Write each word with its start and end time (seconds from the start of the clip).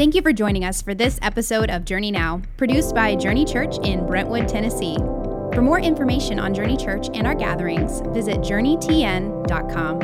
Thank 0.00 0.14
you 0.14 0.22
for 0.22 0.32
joining 0.32 0.64
us 0.64 0.80
for 0.80 0.94
this 0.94 1.18
episode 1.20 1.68
of 1.68 1.84
Journey 1.84 2.10
Now, 2.10 2.40
produced 2.56 2.94
by 2.94 3.14
Journey 3.14 3.44
Church 3.44 3.76
in 3.84 4.06
Brentwood, 4.06 4.48
Tennessee. 4.48 4.96
For 5.52 5.60
more 5.60 5.78
information 5.78 6.38
on 6.38 6.54
Journey 6.54 6.78
Church 6.78 7.08
and 7.12 7.26
our 7.26 7.34
gatherings, 7.34 8.00
visit 8.14 8.38
journeytn.com. 8.38 9.98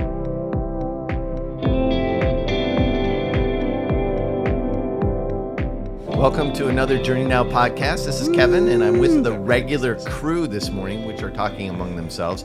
Welcome 6.18 6.52
to 6.52 6.68
another 6.68 7.02
Journey 7.02 7.24
Now 7.24 7.42
podcast. 7.44 8.04
This 8.04 8.20
is 8.20 8.28
Kevin, 8.28 8.68
and 8.68 8.84
I'm 8.84 8.98
with 8.98 9.24
the 9.24 9.32
regular 9.32 9.94
crew 10.04 10.46
this 10.46 10.68
morning, 10.68 11.06
which 11.06 11.22
are 11.22 11.30
talking 11.30 11.70
among 11.70 11.96
themselves. 11.96 12.44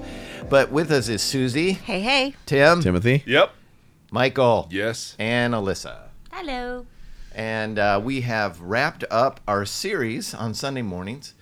But 0.49 0.71
with 0.71 0.89
us 0.89 1.09
is 1.09 1.21
Susie, 1.21 1.73
Hey, 1.73 1.99
hey. 1.99 2.33
Tim, 2.45 2.81
Timothy. 2.81 3.23
Yep. 3.25 3.52
Michael, 4.09 4.70
Yes. 4.71 5.18
and 5.20 5.54
Alyssa. 5.54 6.04
Hello. 6.31 6.86
And 7.34 7.80
uh, 7.80 8.02
we 8.04 8.21
have 8.21 8.60
wrapped 8.60 9.06
up 9.10 9.40
our 9.48 9.66
series 9.66 10.34
on 10.34 10.54
Sunday 10.54 10.82
mornings, 10.82 11.34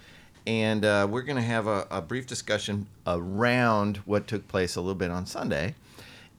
and 0.45 0.85
uh, 0.85 1.07
we're 1.09 1.23
going 1.23 1.35
to 1.35 1.41
have 1.41 1.65
a, 1.65 1.87
a 1.89 2.01
brief 2.01 2.27
discussion 2.27 2.87
around 3.07 3.97
what 4.05 4.27
took 4.27 4.47
place 4.47 4.75
a 4.75 4.81
little 4.81 4.95
bit 4.95 5.09
on 5.09 5.25
Sunday. 5.25 5.73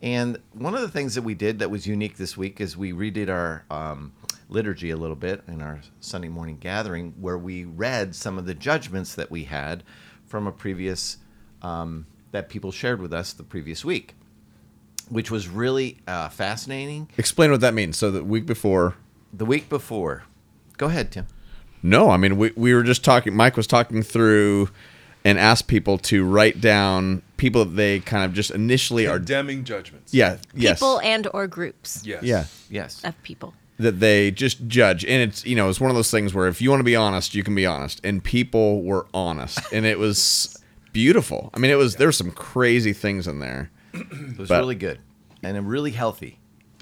And 0.00 0.38
one 0.52 0.74
of 0.74 0.80
the 0.80 0.88
things 0.88 1.16
that 1.16 1.22
we 1.22 1.34
did 1.34 1.58
that 1.58 1.70
was 1.70 1.86
unique 1.86 2.16
this 2.16 2.36
week 2.36 2.60
is 2.60 2.76
we 2.76 2.92
redid 2.92 3.28
our 3.28 3.64
um, 3.70 4.12
liturgy 4.48 4.90
a 4.90 4.96
little 4.96 5.16
bit 5.16 5.42
in 5.48 5.60
our 5.60 5.80
Sunday 5.98 6.28
morning 6.28 6.56
gathering, 6.58 7.14
where 7.20 7.36
we 7.36 7.64
read 7.64 8.14
some 8.14 8.38
of 8.38 8.46
the 8.46 8.54
judgments 8.54 9.16
that 9.16 9.32
we 9.32 9.44
had 9.44 9.82
from 10.26 10.46
a 10.46 10.52
previous 10.52 11.18
um, 11.60 12.06
that 12.30 12.48
people 12.48 12.70
shared 12.70 13.02
with 13.02 13.12
us 13.12 13.32
the 13.32 13.42
previous 13.42 13.84
week, 13.84 14.14
which 15.08 15.28
was 15.28 15.48
really 15.48 15.98
uh, 16.06 16.28
fascinating. 16.28 17.08
Explain 17.18 17.50
what 17.50 17.60
that 17.62 17.74
means. 17.74 17.96
So 17.96 18.12
the 18.12 18.22
week 18.22 18.46
before. 18.46 18.94
The 19.32 19.44
week 19.46 19.68
before, 19.68 20.24
go 20.76 20.86
ahead, 20.86 21.12
Tim. 21.12 21.26
No, 21.82 22.10
I 22.10 22.16
mean 22.16 22.36
we 22.36 22.52
we 22.56 22.74
were 22.74 22.82
just 22.82 23.04
talking. 23.04 23.34
Mike 23.34 23.56
was 23.56 23.66
talking 23.66 24.02
through, 24.02 24.68
and 25.24 25.38
asked 25.38 25.66
people 25.66 25.98
to 25.98 26.24
write 26.24 26.60
down 26.60 27.22
people 27.36 27.64
that 27.64 27.74
they 27.76 28.00
kind 28.00 28.24
of 28.24 28.32
just 28.34 28.50
initially 28.50 29.06
are. 29.06 29.16
Condemning 29.16 29.64
judgments. 29.64 30.12
Yeah. 30.12 30.38
Yes. 30.54 30.78
People 30.80 31.00
and 31.00 31.26
or 31.32 31.46
groups 31.46 32.02
Yes. 32.04 32.22
Yeah. 32.22 32.44
Yes. 32.68 33.02
of 33.04 33.20
people. 33.22 33.54
That 33.78 33.98
they 34.00 34.30
just 34.30 34.66
judge, 34.68 35.06
and 35.06 35.22
it's 35.22 35.46
you 35.46 35.56
know 35.56 35.70
it's 35.70 35.80
one 35.80 35.90
of 35.90 35.96
those 35.96 36.10
things 36.10 36.34
where 36.34 36.48
if 36.48 36.60
you 36.60 36.68
want 36.68 36.80
to 36.80 36.84
be 36.84 36.96
honest, 36.96 37.34
you 37.34 37.42
can 37.42 37.54
be 37.54 37.64
honest, 37.64 37.98
and 38.04 38.22
people 38.22 38.82
were 38.82 39.06
honest, 39.14 39.58
and 39.72 39.86
it 39.86 39.98
was 39.98 40.54
beautiful. 40.92 41.48
I 41.54 41.58
mean, 41.60 41.70
it 41.70 41.76
was 41.78 41.96
there 41.96 42.08
were 42.08 42.12
some 42.12 42.30
crazy 42.30 42.92
things 42.92 43.26
in 43.26 43.38
there. 43.38 43.70
It 43.94 44.36
was 44.38 44.48
But- 44.50 44.58
really 44.58 44.74
good 44.74 44.98
and 45.42 45.66
really 45.66 45.92
healthy. 45.92 46.39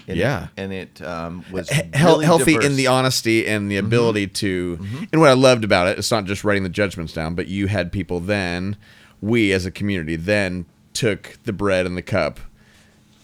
And 0.09 0.17
Yeah. 0.17 0.45
it, 0.45 0.51
and 0.57 0.73
it 0.73 1.03
um, 1.03 1.45
was 1.53 1.69
He- 1.69 1.83
really 2.03 2.25
healthy 2.25 2.53
diverse. 2.55 2.65
in 2.65 2.77
the 2.77 2.87
honesty 2.89 3.47
and 3.47 3.71
the 3.71 3.77
ability 3.77 4.27
to 4.29 4.79
and 5.13 5.21
what 5.21 5.29
i 5.31 5.35
loved 5.35 5.65
about 5.65 5.87
it 5.87 5.99
it's 5.99 6.11
not 6.11 6.25
just 6.25 6.43
writing 6.45 6.63
the 6.63 6.69
judgments 6.71 7.13
down 7.13 7.35
but 7.35 7.47
you 7.47 7.67
had 7.67 7.93
people 7.93 8.19
then 8.19 8.77
we 9.21 9.53
as 9.53 9.67
a 9.67 9.71
community 9.71 10.17
then 10.17 10.65
took 10.95 11.37
the 11.45 11.53
bread 11.53 11.85
and 11.85 11.97
the 11.97 12.03
cup 12.03 12.41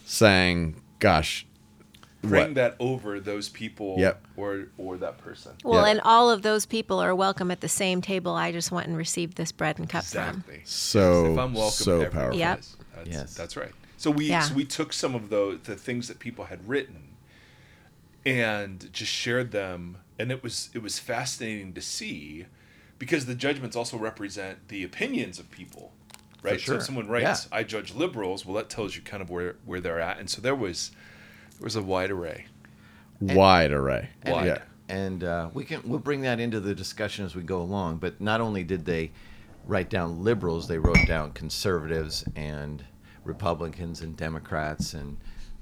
saying 0.05 0.77
gosh 0.99 1.47
Bring 2.23 2.43
what 2.49 2.55
that 2.55 2.77
over 2.81 3.21
those 3.21 3.51
people 3.51 3.97
Yep. 3.99 4.25
or 4.39 4.69
or 4.79 4.97
that 4.97 5.19
person. 5.19 5.53
Well, 5.63 5.85
Yeah. 5.85 5.91
and 5.93 6.01
all 6.05 6.31
of 6.31 6.41
those 6.41 6.65
people 6.65 6.99
are 6.99 7.15
welcome 7.15 7.51
at 7.51 7.61
the 7.61 7.69
same 7.69 8.01
table 8.01 8.33
I 8.35 8.51
just 8.51 8.73
went 8.73 8.87
and 8.89 8.97
received 8.97 9.37
this 9.37 9.53
bread 9.53 9.79
and 9.79 9.87
cup 9.91 10.05
from. 10.05 10.29
Exactly. 10.29 10.61
So- 10.65 11.33
if 11.35 11.39
I'm 11.39 11.53
welcome, 11.53 11.71
so 11.85 12.05
powerful. 12.07 12.39
Yep. 12.39 12.63
That's, 12.97 13.09
Yes. 13.11 13.35
That's 13.35 13.59
right. 13.59 13.73
So 13.97 14.11
we 14.11 14.27
Yeah. 14.29 14.41
so 14.41 14.55
we 14.55 14.65
took 14.65 14.93
some 14.93 15.15
of 15.15 15.31
those 15.31 15.61
the 15.65 15.77
things 15.77 16.09
that 16.09 16.19
people 16.19 16.47
had 16.47 16.69
written 16.69 17.17
and 18.27 18.91
just 18.93 19.13
shared 19.13 19.51
them 19.51 19.99
and 20.19 20.31
it 20.31 20.43
was 20.43 20.71
it 20.73 20.83
was 20.83 20.99
fascinating 20.99 21.73
to 21.75 21.81
see 21.81 22.47
because 22.99 23.27
the 23.27 23.35
judgments 23.35 23.77
also 23.77 23.99
represent 23.99 24.69
the 24.69 24.83
opinions 24.83 25.39
of 25.39 25.51
people 25.51 25.93
right 26.43 26.61
so 26.61 26.75
if 26.77 26.83
someone 26.83 27.07
writes 27.09 27.49
Yeah. 27.51 27.59
i 27.59 27.63
judge 27.63 27.93
liberals 27.95 28.47
well 28.47 28.55
that 28.57 28.71
tells 28.71 28.97
you 28.97 29.03
kind 29.03 29.23
of 29.23 29.29
where 29.31 29.57
where 29.67 29.81
they're 29.81 30.01
at 30.01 30.19
and 30.19 30.31
so 30.31 30.41
there 30.41 30.55
was 30.55 30.91
there 31.59 31.65
was 31.65 31.77
a 31.77 31.83
wide 31.83 32.11
array 32.11 32.47
wide 33.21 33.73
array 33.73 34.09
Wide. 34.27 34.47
yeah 34.47 34.59
And 34.89 35.23
uh, 35.25 35.51
we 35.55 35.65
can 35.65 35.83
we'll 35.85 35.99
bring 35.99 36.23
that 36.23 36.41
into 36.41 36.61
the 36.61 36.75
discussion 36.75 37.25
as 37.25 37.35
we 37.35 37.43
go 37.43 37.61
along. 37.63 37.97
But 37.99 38.21
not 38.21 38.41
only 38.43 38.65
did 38.65 38.85
they 38.85 39.13
write 39.67 39.89
down 39.89 40.23
liberals, 40.23 40.69
they 40.69 40.77
wrote 40.79 41.07
down 41.07 41.33
conservatives 41.33 42.23
and 42.37 42.85
Republicans 43.25 44.01
and 44.01 44.17
Democrats 44.17 44.95
and 44.95 45.17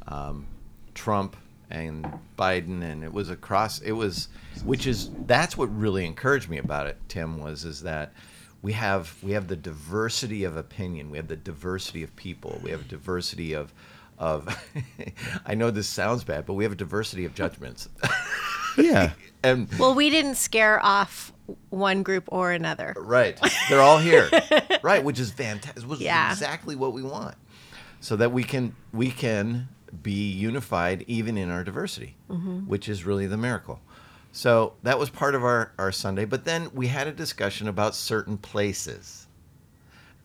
um, 0.09 0.47
Trump 0.95 1.37
and 1.71 2.06
Biden, 2.39 2.83
and 2.83 3.03
it 3.03 3.12
was 3.12 3.31
across. 3.31 3.81
It 3.81 3.93
was, 3.93 4.28
which 4.65 4.87
is 4.87 5.11
that's 5.27 5.56
what 5.56 5.75
really 5.77 6.05
encouraged 6.05 6.49
me 6.50 6.59
about 6.59 6.87
it. 6.87 6.99
Tim 7.09 7.41
was 7.41 7.65
is 7.65 7.83
that 7.83 8.12
we 8.61 8.73
have 8.73 9.17
we 9.23 9.33
have 9.33 9.49
the 9.49 9.56
diversity 9.56 10.45
of 10.45 10.56
opinion, 10.56 11.11
we 11.11 11.17
have 11.17 11.28
the 11.28 11.37
diversity 11.37 12.03
of 12.03 12.15
people, 12.17 12.61
we 12.62 12.71
have 12.71 12.83
a 12.83 12.89
diversity 12.89 13.55
of 13.55 13.73
of. 14.19 14.49
I 15.47 15.55
know 15.55 15.71
this 15.71 15.89
sounds 15.89 16.25
bad, 16.25 16.47
but 16.47 16.55
we 16.55 16.65
have 16.65 16.73
a 16.73 16.77
diversity 16.77 17.25
of 17.25 17.34
judgments. 17.34 17.89
yeah 18.77 19.12
and 19.43 19.69
Well, 19.79 19.94
we 19.94 20.11
didn't 20.11 20.37
scare 20.37 20.83
off 20.84 21.33
one 21.71 22.03
group 22.03 22.25
or 22.29 22.53
another. 22.53 22.94
right, 22.99 23.39
they're 23.69 23.81
all 23.81 23.99
here, 23.99 24.31
right, 24.83 25.03
which 25.03 25.19
is 25.19 25.31
fantastic. 25.31 25.83
Which 25.89 26.00
Yeah. 26.00 26.31
exactly 26.31 26.77
what 26.77 26.93
we 26.93 27.03
want, 27.03 27.34
so 28.03 28.17
that 28.17 28.33
we 28.33 28.43
can 28.43 28.75
we 28.93 29.11
can 29.11 29.69
be 30.03 30.31
unified 30.31 31.05
even 31.07 31.39
in 31.39 31.49
our 31.51 31.63
diversity, 31.65 32.17
which 32.67 32.89
is 32.89 33.05
really 33.07 33.27
the 33.27 33.37
miracle. 33.37 33.81
So 34.33 34.75
that 34.83 34.99
was 34.99 35.09
part 35.09 35.35
of 35.35 35.45
our 35.45 35.73
our 35.79 35.93
Sunday. 35.93 36.25
But 36.27 36.45
then 36.45 36.69
we 36.75 36.89
had 36.89 37.07
a 37.07 37.12
discussion 37.12 37.69
about 37.69 37.95
certain 37.95 38.37
places, 38.37 39.27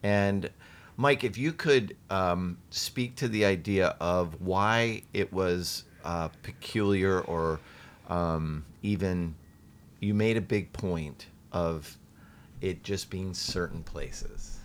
and 0.02 0.50
Mike, 0.96 1.22
if 1.22 1.38
you 1.38 1.52
could 1.52 1.96
um, 2.10 2.58
speak 2.70 3.14
to 3.16 3.28
the 3.28 3.44
idea 3.44 3.94
of 4.00 4.40
why 4.40 5.02
it 5.14 5.32
was 5.32 5.84
uh, 6.04 6.28
peculiar 6.42 7.20
or 7.20 7.60
um, 8.08 8.64
even 8.82 9.34
you 10.00 10.14
made 10.14 10.36
a 10.36 10.40
big 10.40 10.72
point 10.72 11.26
of 11.52 11.96
it 12.60 12.82
just 12.82 13.10
being 13.10 13.34
certain 13.34 13.84
places. 13.84 14.57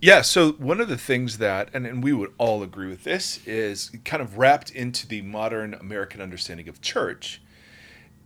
Yeah, 0.00 0.22
so 0.22 0.52
one 0.52 0.80
of 0.80 0.88
the 0.88 0.98
things 0.98 1.38
that, 1.38 1.68
and, 1.72 1.86
and 1.86 2.02
we 2.02 2.12
would 2.12 2.32
all 2.36 2.62
agree 2.62 2.88
with 2.88 3.04
this, 3.04 3.40
is 3.46 3.90
kind 4.04 4.22
of 4.22 4.38
wrapped 4.38 4.70
into 4.70 5.06
the 5.06 5.22
modern 5.22 5.74
American 5.74 6.20
understanding 6.20 6.68
of 6.68 6.80
church, 6.80 7.40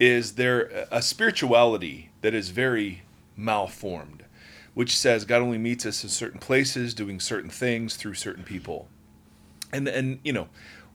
is 0.01 0.35
there 0.35 0.87
a 0.91 1.03
spirituality 1.03 2.11
that 2.23 2.35
is 2.35 2.51
very 2.51 3.03
malformed, 3.37 4.25
which 4.75 4.97
says 4.97 5.25
God 5.25 5.43
only 5.43 5.59
meets 5.59 5.85
us 5.87 6.03
in 6.03 6.09
certain 6.09 6.41
places, 6.41 6.95
doing 6.95 7.21
certain 7.21 7.51
things 7.51 7.97
through 7.97 8.15
certain 8.15 8.45
people. 8.45 8.89
And, 9.73 9.89
and 9.89 10.21
you 10.25 10.33
know, 10.33 10.49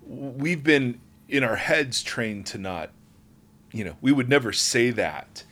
we've 0.05 0.63
been 0.63 0.99
in 1.29 1.43
our 1.43 1.57
heads 1.57 2.01
trained 2.03 2.45
to 2.47 2.57
not, 2.57 2.91
you 3.71 3.83
know, 3.83 3.95
we 4.01 4.11
would 4.11 4.29
never 4.29 4.51
say 4.51 4.89
that 4.91 5.43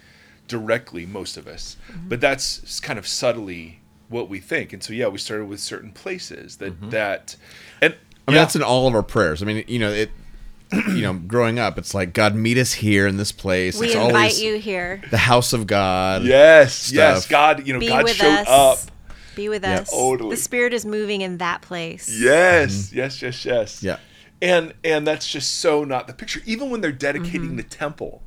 directly, 0.47 1.05
most 1.05 1.37
of 1.37 1.47
us, 1.47 1.77
mm-hmm. 1.89 2.09
but 2.09 2.21
that's 2.21 2.79
kind 2.79 2.99
of 2.99 3.07
subtly 3.07 3.80
what 4.11 4.29
we 4.29 4.39
think. 4.39 4.73
And 4.73 4.83
so, 4.83 4.93
yeah, 4.93 5.07
we 5.07 5.17
started 5.17 5.45
with 5.45 5.59
certain 5.59 5.91
places 5.91 6.57
that, 6.57 6.91
that, 6.91 7.35
and 7.81 7.95
i 8.27 8.31
mean 8.31 8.35
yeah, 8.35 8.43
that's 8.43 8.55
in 8.55 8.61
all 8.61 8.87
of 8.87 8.93
our 8.93 9.01
prayers 9.01 9.41
i 9.41 9.45
mean 9.47 9.63
you 9.67 9.79
know 9.79 9.89
it 9.91 10.11
you 10.89 11.01
know 11.01 11.13
growing 11.13 11.57
up 11.57 11.77
it's 11.79 11.95
like 11.95 12.13
god 12.13 12.35
meet 12.35 12.55
us 12.57 12.71
here 12.73 13.07
in 13.07 13.17
this 13.17 13.31
place 13.31 13.79
We 13.79 13.87
it's 13.87 13.95
invite 13.95 14.13
always 14.13 14.41
you 14.41 14.57
here. 14.59 15.01
the 15.09 15.17
house 15.17 15.53
of 15.53 15.65
god 15.65 16.23
yes, 16.23 16.91
yes. 16.91 17.27
God, 17.27 17.65
you 17.65 17.73
know, 17.73 17.79
Be 17.79 17.87
God 17.87 18.03
with 18.03 18.13
showed 18.13 18.45
us. 18.45 18.47
up. 18.47 18.91
Be 19.35 19.49
with 19.49 19.63
Yeah, 19.63 19.79
us. 19.79 19.89
totally. 19.89 20.35
The 20.35 20.41
Spirit 20.41 20.73
is 20.73 20.85
moving 20.85 21.21
in 21.21 21.37
that 21.39 21.61
place. 21.63 22.07
Yes, 22.21 22.93
yes, 22.93 23.21
yes, 23.21 23.43
yes. 23.43 23.81
yeah 23.83 23.97
and 24.41 24.73
and 24.83 25.05
that's 25.07 25.27
just 25.27 25.55
so 25.57 25.83
not 25.83 26.05
the 26.07 26.13
picture 26.13 26.41
even 26.45 26.69
when 26.69 26.81
they're 26.81 26.91
dedicating 26.91 27.41
Mm-hmm. 27.49 27.57
the 27.57 27.63
temple 27.63 28.21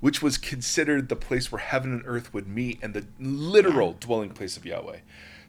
which 0.00 0.22
was 0.22 0.38
considered 0.38 1.08
the 1.10 1.16
place 1.16 1.50
where 1.52 1.60
heaven 1.60 1.92
and 1.92 2.02
earth 2.06 2.32
would 2.32 2.46
meet 2.48 2.78
and 2.82 2.94
the 2.94 3.04
literal 3.18 3.94
dwelling 4.00 4.30
place 4.30 4.56
of 4.56 4.64
yahweh 4.64 4.98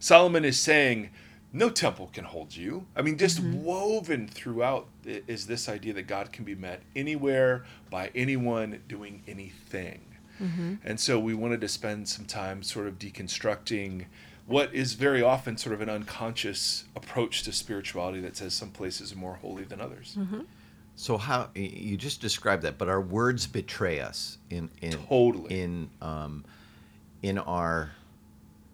solomon 0.02 0.44
is 0.44 0.60
saying 0.60 1.10
no 1.54 1.70
temple 1.70 2.10
can 2.12 2.26
hold 2.26 2.54
you 2.56 2.86
i 2.96 3.02
mean 3.02 3.18
just 3.18 3.40
Mm-hmm. 3.42 3.64
woven 3.64 4.28
throughout 4.28 4.88
is 5.06 5.48
this 5.48 5.70
idea 5.70 5.94
that 5.94 6.04
god 6.08 6.32
can 6.34 6.44
be 6.44 6.56
met 6.56 6.82
anywhere 6.96 7.64
by 7.90 8.12
anyone 8.14 8.82
doing 8.90 9.24
anything 9.28 10.02
Mm-hmm. 10.42 10.76
and 10.84 11.00
so 11.00 11.20
we 11.20 11.36
wanted 11.36 11.62
to 11.62 11.68
spend 11.68 12.10
some 12.10 12.26
time 12.26 12.64
sort 12.64 12.88
of 12.88 12.98
deconstructing 12.98 14.06
what 14.48 14.74
is 14.74 14.94
very 14.94 15.22
often 15.22 15.56
sort 15.56 15.74
of 15.76 15.82
an 15.82 15.90
unconscious 15.90 16.86
approach 16.96 17.44
to 17.44 17.52
spirituality 17.54 18.20
that 18.22 18.36
says 18.36 18.54
some 18.56 18.72
places 18.72 19.14
are 19.14 19.18
more 19.18 19.36
holy 19.36 19.64
than 19.64 19.80
others. 19.80 20.18
So 20.96 21.18
how 21.18 21.50
you 21.56 21.96
just 21.96 22.22
described 22.22 22.64
that, 22.64 22.78
but 22.80 22.90
our 22.90 23.00
words 23.00 23.46
betray 23.46 24.00
us 24.00 24.40
in 24.50 24.70
in 24.82 24.94
Totally. 24.94 25.62
in 25.62 25.90
um, 26.02 26.44
in 27.22 27.38
our 27.38 27.92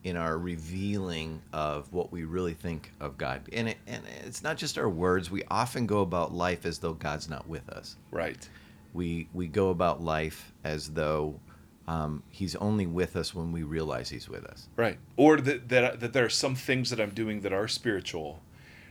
in 0.04 0.16
our 0.16 0.38
revealing 0.38 1.42
of 1.52 1.92
what 1.92 2.12
we 2.12 2.24
really 2.24 2.54
think 2.54 2.92
of 3.00 3.18
God. 3.18 3.42
And 3.52 3.70
it, 3.70 3.78
and 3.88 4.04
it's 4.26 4.44
not 4.44 4.58
just 4.58 4.78
our 4.78 4.90
words. 4.90 5.30
We 5.32 5.44
often 5.50 5.86
go 5.86 6.02
about 6.02 6.34
life 6.34 6.66
as 6.66 6.80
though 6.80 6.94
God's 6.94 7.30
not 7.30 7.48
with 7.48 7.68
us. 7.70 7.96
Right. 8.12 8.48
we 8.94 9.28
we 9.34 9.48
go 9.48 9.70
about 9.70 10.02
life 10.02 10.54
as 10.64 10.90
though 10.92 11.40
um, 11.88 12.22
he's 12.30 12.56
only 12.58 12.86
with 12.86 13.16
us 13.16 13.34
when 13.34 13.52
we 13.52 13.64
realize 13.64 14.10
he's 14.10 14.28
with 14.30 14.46
us. 14.46 14.68
Right. 14.76 14.98
Or 15.16 15.38
that, 15.38 15.70
that, 15.70 16.00
that 16.02 16.14
there 16.14 16.26
are 16.26 16.30
some 16.30 16.56
things 16.56 16.90
that 16.90 17.00
I'm 17.00 17.12
doing 17.12 17.42
that 17.42 17.54
are 17.54 17.68
spiritual, 17.68 18.42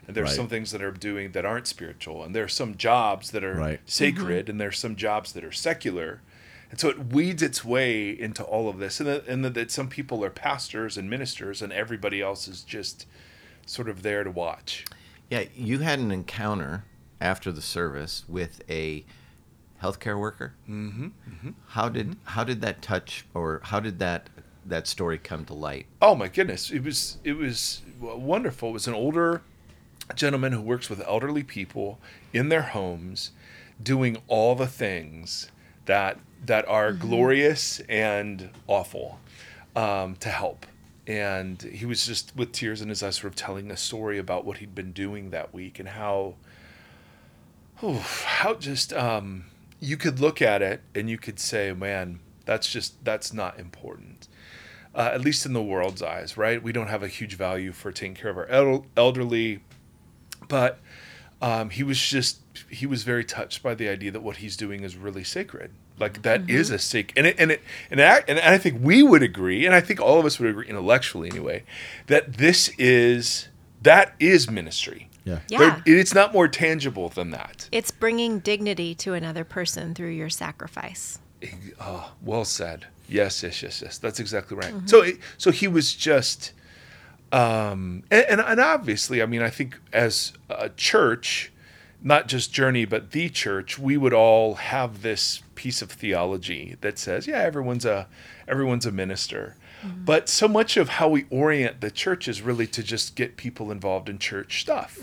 and 0.07 0.17
there 0.17 0.25
are 0.25 0.27
Right. 0.27 0.35
some 0.35 0.49
things 0.49 0.71
that 0.73 0.81
I'm 0.81 0.95
doing 0.95 1.33
that 1.33 1.45
aren't 1.45 1.67
spiritual, 1.67 2.23
and 2.25 2.35
there 2.35 2.45
are 2.45 2.49
some 2.49 2.75
jobs 2.77 3.33
that 3.33 3.45
are 3.45 3.55
Right. 3.55 3.81
sacred, 3.85 4.49
and 4.49 4.59
there 4.61 4.69
are 4.69 4.73
some 4.73 4.97
jobs 4.97 5.33
that 5.33 5.45
are 5.45 5.53
secular. 5.53 6.21
And 6.71 6.81
so 6.81 6.89
it 6.89 7.13
weeds 7.13 7.43
its 7.43 7.65
way 7.65 8.11
into 8.11 8.43
all 8.43 8.69
of 8.69 8.79
this, 8.79 8.99
and 9.01 9.09
that, 9.09 9.27
and 9.27 9.45
that, 9.45 9.55
that 9.55 9.71
some 9.71 9.89
people 9.89 10.25
are 10.25 10.31
pastors 10.31 10.97
and 10.97 11.09
ministers, 11.09 11.63
and 11.63 11.73
everybody 11.73 12.21
else 12.21 12.49
is 12.49 12.63
just 12.63 13.07
sort 13.67 13.89
of 13.89 14.03
there 14.03 14.25
to 14.25 14.31
watch. 14.31 14.85
Yeah, 15.31 15.45
you 15.55 15.79
had 15.79 15.99
an 15.99 16.11
encounter 16.11 16.85
after 17.21 17.53
the 17.53 17.63
service 17.63 18.25
with 18.29 18.63
a 18.69 19.05
healthcare 19.83 20.19
worker. 20.19 20.55
Mm-hmm. 20.69 21.51
How 21.69 21.89
did 21.89 22.17
how 22.25 22.45
did 22.45 22.61
that 22.63 22.83
touch, 22.83 23.27
or 23.35 23.61
how 23.65 23.81
did 23.81 23.99
that 23.99 24.29
that 24.65 24.87
story 24.87 25.19
come 25.19 25.45
to 25.47 25.55
light? 25.55 25.87
Oh 26.03 26.15
my 26.15 26.29
goodness, 26.29 26.71
it 26.71 26.83
was 26.83 27.19
it 27.25 27.35
was 27.35 27.83
wonderful. 28.01 28.71
It 28.71 28.73
was 28.73 28.89
an 28.89 28.95
older 28.95 29.43
gentleman 30.15 30.53
who 30.53 30.61
works 30.61 30.89
with 30.89 31.01
elderly 31.07 31.43
people 31.43 31.99
in 32.33 32.49
their 32.49 32.63
homes, 32.63 33.33
doing 33.83 34.19
all 34.29 34.55
the 34.55 34.67
things 34.67 35.51
that 35.87 36.19
that 36.45 36.67
are 36.69 36.93
glorious 36.93 37.81
and 37.89 38.51
awful 38.67 39.19
um, 39.75 40.17
to 40.17 40.29
help. 40.29 40.67
And 41.07 41.63
he 41.63 41.87
was 41.87 42.07
just 42.07 42.35
with 42.35 42.53
tears 42.53 42.83
in 42.83 42.89
his 42.89 43.03
eyes, 43.03 43.17
sort 43.17 43.33
of 43.33 43.37
telling 43.37 43.71
a 43.71 43.77
story 43.77 44.19
about 44.19 44.45
what 44.45 44.59
he'd 44.59 44.75
been 44.75 44.93
doing 44.93 45.31
that 45.31 45.55
week 45.55 45.79
and 45.79 45.89
how, 45.89 46.35
oh, 47.83 48.05
how 48.25 48.55
just 48.55 48.93
um, 48.93 49.45
you 49.79 49.97
could 49.97 50.19
look 50.19 50.43
at 50.43 50.63
it 50.63 50.83
and 50.95 51.09
you 51.09 51.19
could 51.19 51.39
say, 51.39 51.73
man, 51.73 52.21
that's 52.45 52.71
just 52.71 53.05
that's 53.05 53.33
not 53.33 53.59
important 53.59 54.29
uh, 54.97 55.11
at 55.13 55.21
least 55.21 55.45
in 55.45 55.53
the 55.53 55.63
world's 55.63 56.03
eyes, 56.03 56.39
right? 56.39 56.63
We 56.63 56.73
don't 56.73 56.89
have 56.89 57.03
a 57.03 57.09
huge 57.09 57.35
value 57.35 57.73
for 57.73 57.93
taking 57.93 58.15
care 58.15 58.31
of 58.31 58.39
our 58.39 58.47
el- 58.47 58.87
elderly, 58.97 59.61
but 60.49 60.81
um, 61.43 61.69
he 61.69 61.83
was 61.83 62.01
just 62.01 62.41
he 62.71 62.87
was 62.87 63.03
very 63.03 63.25
touched 63.25 63.63
by 63.63 63.75
the 63.75 63.89
idea 63.91 64.11
that 64.11 64.23
what 64.23 64.39
he's 64.39 64.57
doing 64.57 64.83
is 64.83 64.97
really 64.97 65.23
sacred. 65.23 65.71
Like 65.99 66.23
that 66.23 66.49
is 66.51 66.71
a 66.71 66.79
sick, 66.79 67.13
and 67.17 67.27
it, 67.27 67.37
and 67.39 67.51
it, 67.53 67.63
and 67.91 68.01
I, 68.03 68.23
and 68.29 68.39
I 68.39 68.59
think 68.59 68.81
we 68.83 69.03
would 69.03 69.23
agree, 69.23 69.65
and 69.65 69.75
I 69.75 69.81
think 69.81 69.99
all 70.01 70.19
of 70.19 70.27
us 70.27 70.39
would 70.39 70.51
agree 70.51 70.67
intellectually 70.69 71.31
anyway, 71.31 71.65
that 72.09 72.35
this 72.35 72.71
is 72.79 73.49
that 73.83 74.15
is 74.21 74.51
ministry. 74.51 75.09
Yeah. 75.25 75.39
Yeah. 75.49 75.81
There- 75.87 75.99
it's 75.99 76.15
not 76.15 76.33
more 76.33 76.49
tangible 76.49 77.09
than 77.09 77.31
that. 77.31 77.69
It's 77.73 77.91
bringing 77.91 78.41
dignity 78.41 78.95
to 78.97 79.15
another 79.15 79.43
person 79.45 79.95
through 79.95 80.11
your 80.11 80.31
sacrifice. 80.31 81.19
Oh, 81.81 82.13
well 82.23 82.45
said. 82.45 82.87
Yes, 83.09 83.43
yes, 83.43 83.63
yes, 83.63 83.81
yes. 83.83 83.99
That's 83.99 84.21
exactly 84.21 84.57
right. 84.57 84.75
So, 84.87 85.03
it, 85.03 85.19
so 85.39 85.51
he 85.51 85.69
was 85.69 85.95
just, 85.95 86.53
um, 87.33 88.03
and, 88.11 88.25
and 88.29 88.41
and 88.41 88.61
obviously, 88.61 89.23
I 89.23 89.27
mean, 89.27 89.43
I 89.43 89.51
think 89.51 89.79
as 89.93 90.33
a 90.49 90.69
church, 90.71 91.53
not 92.07 92.29
just 92.29 92.53
Journey, 92.53 92.85
but 92.85 93.11
the 93.11 93.29
church, 93.29 93.81
we 93.81 93.97
would 93.97 94.15
all 94.15 94.55
have 94.55 95.03
this 95.03 95.43
piece 95.57 95.83
of 95.83 95.91
theology 95.91 96.77
that 96.81 97.01
says, 97.01 97.27
yeah, 97.27 97.39
everyone's 97.39 97.85
a 97.85 98.07
everyone's 98.47 98.87
a 98.87 98.93
minister. 98.93 99.57
But 100.05 100.29
so 100.29 100.49
much 100.49 100.77
of 100.77 100.89
how 100.89 101.09
we 101.09 101.27
orient 101.31 101.81
the 101.81 101.91
church 101.91 102.29
is 102.29 102.43
really 102.43 102.67
to 102.69 102.83
just 102.83 103.15
get 103.17 103.37
people 103.37 103.71
involved 103.71 104.09
in 104.09 104.19
church 104.19 104.61
stuff, 104.61 104.99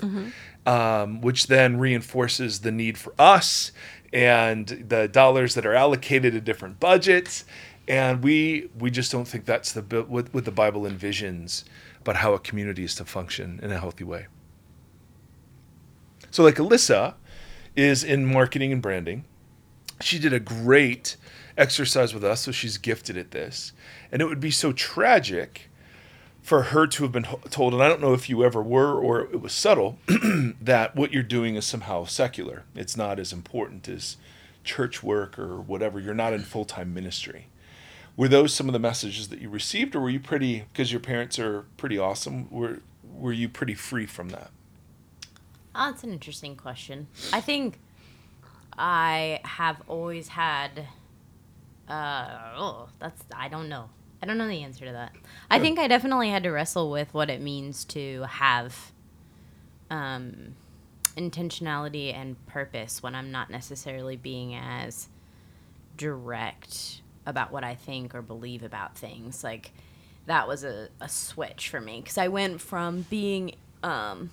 um, 0.66 1.22
which 1.22 1.48
then 1.48 1.78
reinforces 1.78 2.62
the 2.62 2.72
need 2.72 2.98
for 2.98 3.14
us 3.20 3.72
and 4.12 4.68
the 4.68 5.08
dollars 5.08 5.56
that 5.56 5.66
are 5.66 5.74
allocated 5.74 6.34
to 6.34 6.42
different 6.42 6.80
budgets. 6.80 7.44
And 7.86 8.24
we 8.24 8.70
we 8.80 8.90
just 8.90 9.12
don't 9.12 9.28
think 9.28 9.44
that's 9.46 9.74
the 9.74 9.82
what, 9.82 10.34
what 10.34 10.46
the 10.46 10.52
Bible 10.52 10.84
envisions 10.84 11.66
about 12.00 12.16
how 12.18 12.34
a 12.34 12.40
community 12.40 12.86
is 12.86 12.96
to 12.96 13.06
function 13.06 13.60
in 13.62 13.72
a 13.72 13.80
healthy 13.80 14.06
way. 14.06 14.28
So, 16.34 16.42
like 16.42 16.56
Alyssa 16.56 17.14
is 17.76 18.04
in 18.04 18.26
marketing 18.26 18.74
and 18.74 18.82
branding. 18.82 19.24
She 20.02 20.18
did 20.18 20.34
a 20.34 20.40
great 20.40 21.16
exercise 21.56 22.12
with 22.12 22.24
us, 22.24 22.42
so 22.42 22.52
she's 22.52 22.80
gifted 22.80 23.18
at 23.18 23.30
this. 23.30 23.72
And 24.12 24.20
it 24.20 24.26
would 24.26 24.40
be 24.40 24.50
so 24.50 24.72
tragic 24.72 25.70
for 26.42 26.64
her 26.64 26.88
to 26.88 27.04
have 27.04 27.12
been 27.12 27.28
told, 27.52 27.76
and 27.76 27.84
I 27.84 27.88
don't 27.88 28.02
know 28.02 28.14
if 28.14 28.30
you 28.30 28.44
ever 28.44 28.64
were 28.64 29.00
or 29.00 29.22
it 29.26 29.42
was 29.42 29.54
subtle, 29.54 30.00
that 30.60 30.96
what 30.96 31.14
you're 31.14 31.22
doing 31.22 31.54
is 31.54 31.68
somehow 31.68 32.06
secular. 32.06 32.64
It's 32.74 32.98
not 32.98 33.20
as 33.20 33.32
important 33.32 33.88
as 33.88 34.18
church 34.64 35.04
work 35.04 35.38
or 35.38 35.62
whatever. 35.62 36.00
You're 36.00 36.16
not 36.16 36.34
in 36.34 36.42
full 36.42 36.66
time 36.66 36.96
ministry. 36.96 37.46
Were 38.18 38.28
those 38.28 38.56
some 38.56 38.68
of 38.68 38.74
the 38.74 38.80
messages 38.80 39.28
that 39.28 39.40
you 39.40 39.50
received, 39.50 39.96
or 39.96 40.00
were 40.00 40.10
you 40.10 40.20
pretty, 40.20 40.66
because 40.74 40.92
your 40.92 41.00
parents 41.00 41.38
are 41.38 41.66
pretty 41.78 42.00
awesome, 42.00 42.50
were, 42.50 42.80
were 43.04 43.34
you 43.34 43.50
pretty 43.50 43.76
free 43.76 44.08
from 44.08 44.30
that? 44.30 44.50
Oh, 45.76 45.92
that's 45.92 46.04
an 46.04 46.12
interesting 46.12 46.56
question. 46.56 47.08
I 47.32 47.42
think 47.42 47.80
I 48.78 49.40
have 49.44 49.82
always 49.88 50.30
had. 50.30 50.88
Uh, 51.88 52.28
oh, 52.56 52.90
that's 53.00 53.24
I 53.36 53.48
don't 53.48 53.70
know. 53.70 53.90
I 54.22 54.26
don't 54.26 54.38
know 54.38 54.48
the 54.48 54.64
answer 54.64 54.86
to 54.86 54.92
that. 54.94 55.14
I 55.50 55.60
think 55.60 55.78
I 55.80 55.88
definitely 55.88 56.30
had 56.30 56.44
to 56.44 56.52
wrestle 56.52 56.90
with 56.90 57.14
what 57.14 57.30
it 57.30 57.42
means 57.42 57.84
to 57.86 58.22
have 58.24 58.94
um, 59.90 60.56
intentionality 61.18 62.14
and 62.14 62.44
purpose 62.46 63.04
when 63.04 63.16
I'm 63.16 63.32
not 63.32 63.50
necessarily 63.50 64.16
being 64.16 64.56
as 64.56 65.10
direct 65.98 67.02
about 67.26 67.52
what 67.52 67.64
I 67.64 67.76
think 67.76 68.16
or 68.16 68.22
believe 68.22 68.64
about 68.64 68.98
things. 68.98 69.44
Like 69.44 69.74
that 70.26 70.48
was 70.48 70.64
a, 70.64 70.88
a 71.02 71.10
switch 71.10 71.68
for 71.70 71.82
me 71.82 72.00
because 72.00 72.18
I 72.18 72.30
went 72.30 72.62
from 72.62 73.06
being 73.10 73.56
um, 73.84 74.32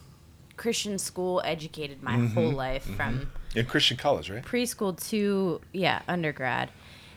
Christian 0.61 0.99
school 0.99 1.41
educated 1.45 2.03
my 2.03 2.19
whole 2.19 2.53
life 2.53 2.85
from 2.97 3.31
In 3.57 3.65
Christian 3.65 3.97
college, 3.97 4.29
right? 4.31 4.45
preschool 4.45 4.93
to 5.09 5.61
yeah 5.73 6.03
undergrad 6.07 6.69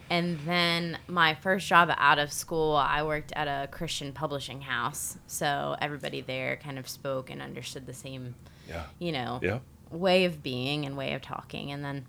and 0.09 0.39
then 0.45 0.97
my 1.07 1.33
first 1.35 1.67
job 1.67 1.89
out 1.97 2.19
of 2.19 2.31
school 2.31 2.75
i 2.75 3.01
worked 3.03 3.31
at 3.41 3.47
a 3.47 3.67
christian 3.67 4.11
publishing 4.13 4.61
house 4.61 5.17
so 5.27 5.75
everybody 5.81 6.19
there 6.21 6.57
kind 6.57 6.77
of 6.77 6.87
spoke 6.87 7.29
and 7.29 7.41
understood 7.41 7.85
the 7.85 7.93
same 7.93 8.35
Yeah. 8.69 8.83
you 8.99 9.11
know 9.11 9.39
Yeah. 9.41 9.59
way 9.91 10.25
of 10.25 10.43
being 10.43 10.85
and 10.85 10.95
way 10.97 11.13
of 11.13 11.21
talking 11.21 11.71
and 11.71 11.83
then 11.85 12.05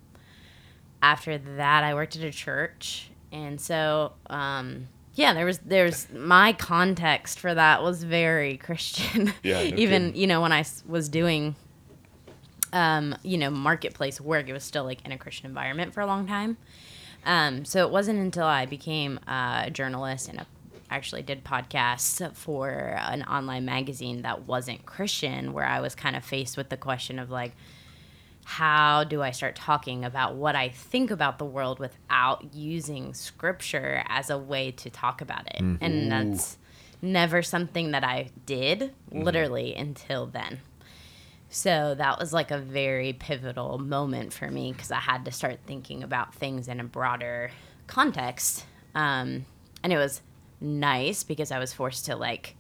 after 1.02 1.38
that 1.38 1.84
i 1.84 1.94
worked 1.94 2.16
at 2.16 2.22
a 2.22 2.32
church 2.32 3.11
and 3.32 3.61
so 3.61 4.12
um 4.28 4.88
yeah 5.14 5.33
there 5.35 5.44
was 5.47 5.59
there's 5.59 6.11
my 6.12 6.52
context 6.52 7.38
for 7.38 7.54
that 7.54 7.83
was 7.83 8.02
very 8.04 8.56
christian 8.66 9.33
Yeah, 9.42 9.62
no 9.71 9.76
even 9.76 10.06
kidding. 10.06 10.16
you 10.21 10.26
know 10.26 10.40
when 10.40 10.52
i 10.52 10.64
was 10.87 11.09
doing 11.09 11.54
um, 12.73 13.14
you 13.23 13.38
know, 13.38 13.50
marketplace 13.50 14.21
work. 14.21 14.49
It 14.49 14.52
was 14.52 14.64
still 14.64 14.83
like 14.85 14.99
in 15.06 15.12
a 15.12 15.16
Christian 15.16 15.47
environment 15.47 15.94
for 15.94 16.00
a 16.00 16.06
long 16.06 16.26
time. 16.26 16.56
Um, 17.25 17.64
so 17.64 17.87
it 17.87 17.90
wasn't 17.92 18.18
until 18.18 18.47
I 18.47 18.66
became 18.66 19.18
a 19.28 19.71
journalist 19.73 20.28
and 20.28 20.40
a, 20.40 20.47
actually 20.90 21.23
did 21.23 21.44
podcasts 21.44 22.35
for 22.35 22.99
an 23.00 23.23
online 23.23 23.64
magazine 23.64 24.23
that 24.23 24.49
wasn't 24.49 24.85
Christian 24.85 25.52
where 25.52 25.64
I 25.64 25.80
was 25.80 25.94
kind 25.94 26.16
of 26.16 26.25
faced 26.25 26.56
with 26.56 26.68
the 26.68 26.76
question 26.76 27.21
of 27.21 27.30
like, 27.30 27.52
how 28.44 29.04
do 29.04 29.22
I 29.22 29.30
start 29.30 29.56
talking 29.56 30.04
about 30.04 30.34
what 30.36 30.54
I 30.54 30.68
think 30.68 31.10
about 31.10 31.38
the 31.38 31.44
world 31.44 31.78
without 31.78 32.54
using 32.54 33.14
scripture 33.14 34.04
as 34.08 34.30
a 34.30 34.38
way 34.38 34.70
to 34.72 34.90
talk 34.90 35.20
about 35.20 35.46
it? 35.54 35.60
And 35.80 36.12
that's 36.12 36.58
never 37.02 37.42
something 37.42 37.92
that 37.92 38.04
I 38.04 38.30
did 38.46 38.92
literally 39.10 39.74
until 39.74 40.26
then. 40.26 40.60
So 41.48 41.94
that 41.96 42.18
was 42.18 42.32
like 42.32 42.50
a 42.50 42.58
very 42.58 43.12
pivotal 43.12 43.78
moment 43.78 44.32
for 44.32 44.50
me 44.50 44.72
because 44.72 44.90
I 44.90 44.98
had 44.98 45.24
to 45.26 45.30
start 45.30 45.60
thinking 45.66 46.02
about 46.02 46.34
things 46.34 46.66
in 46.68 46.80
a 46.80 46.84
broader 46.84 47.50
context. 47.86 48.66
Um, 48.94 49.46
and 49.82 49.92
it 49.92 49.96
was 49.96 50.20
nice 50.60 51.22
because 51.22 51.52
I 51.52 51.58
was 51.58 51.72
forced 51.72 52.06
to 52.06 52.16
like 52.16 52.56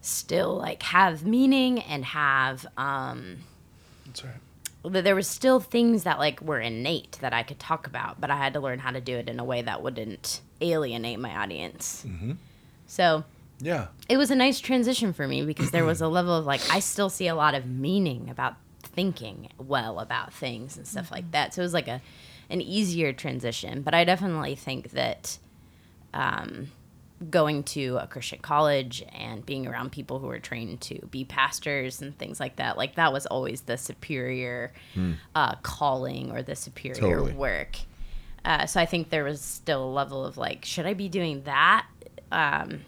still 0.00 0.56
like 0.56 0.82
have 0.84 1.26
meaning 1.26 1.80
and 1.80 2.04
have 2.04 2.66
um, 2.76 3.38
That's 4.06 4.24
right. 4.24 4.34
But 4.82 5.04
there 5.04 5.14
was 5.14 5.26
still 5.28 5.60
things 5.60 6.04
that 6.04 6.18
like 6.18 6.40
were 6.40 6.60
innate 6.60 7.18
that 7.20 7.32
I 7.32 7.42
could 7.42 7.58
talk 7.58 7.86
about, 7.86 8.20
but 8.20 8.30
I 8.30 8.36
had 8.36 8.52
to 8.54 8.60
learn 8.60 8.78
how 8.78 8.90
to 8.90 9.00
do 9.00 9.16
it 9.16 9.28
in 9.28 9.38
a 9.40 9.44
way 9.44 9.62
that 9.62 9.82
wouldn't 9.82 10.40
alienate 10.60 11.18
my 11.18 11.36
audience. 11.36 12.06
So 12.86 13.24
Yeah. 13.60 13.88
it 14.08 14.16
was 14.16 14.30
a 14.30 14.36
nice 14.36 14.60
transition 14.60 15.12
for 15.12 15.26
me 15.28 15.44
because 15.44 15.70
there 15.72 15.84
was 15.84 16.00
a 16.00 16.08
level 16.08 16.34
of 16.34 16.46
like 16.46 16.60
I 16.70 16.80
still 16.80 17.10
see 17.10 17.26
a 17.28 17.34
lot 17.34 17.54
of 17.54 17.66
meaning 17.66 18.28
about 18.30 18.54
thinking 18.82 19.48
well 19.58 19.98
about 20.00 20.32
things 20.32 20.76
and 20.76 20.86
stuff 20.86 21.10
like 21.10 21.30
that. 21.32 21.54
So 21.54 21.62
it 21.62 21.64
was 21.64 21.74
like 21.74 21.88
a 21.88 22.00
an 22.50 22.60
easier 22.62 23.12
transition, 23.12 23.82
but 23.82 23.92
I 23.94 24.04
definitely 24.04 24.54
think 24.54 24.92
that 24.92 25.38
um, 26.14 26.68
going 27.30 27.64
to 27.64 27.98
a 28.00 28.06
Christian 28.06 28.38
college 28.38 29.04
and 29.12 29.44
being 29.44 29.66
around 29.66 29.90
people 29.90 30.18
who 30.18 30.28
are 30.30 30.38
trained 30.38 30.80
to 30.82 31.06
be 31.10 31.24
pastors 31.24 32.00
and 32.00 32.16
things 32.18 32.38
like 32.38 32.56
that, 32.56 32.76
like 32.76 32.94
that 32.94 33.12
was 33.12 33.26
always 33.26 33.62
the 33.62 33.76
superior 33.76 34.72
uh, 35.34 35.54
calling 35.62 36.30
or 36.30 36.42
the 36.42 36.54
superior 36.54 37.00
Totally. 37.00 37.32
work. 37.32 37.78
Uh, 38.44 38.66
so 38.66 38.80
I 38.80 38.86
think 38.86 39.10
there 39.10 39.24
was 39.24 39.40
still 39.40 39.84
a 39.84 39.92
level 39.92 40.24
of 40.24 40.36
like, 40.36 40.64
should 40.64 40.86
I 40.86 40.94
be 40.94 41.08
doing 41.08 41.42
that? 41.42 41.86
Um, 42.30 42.80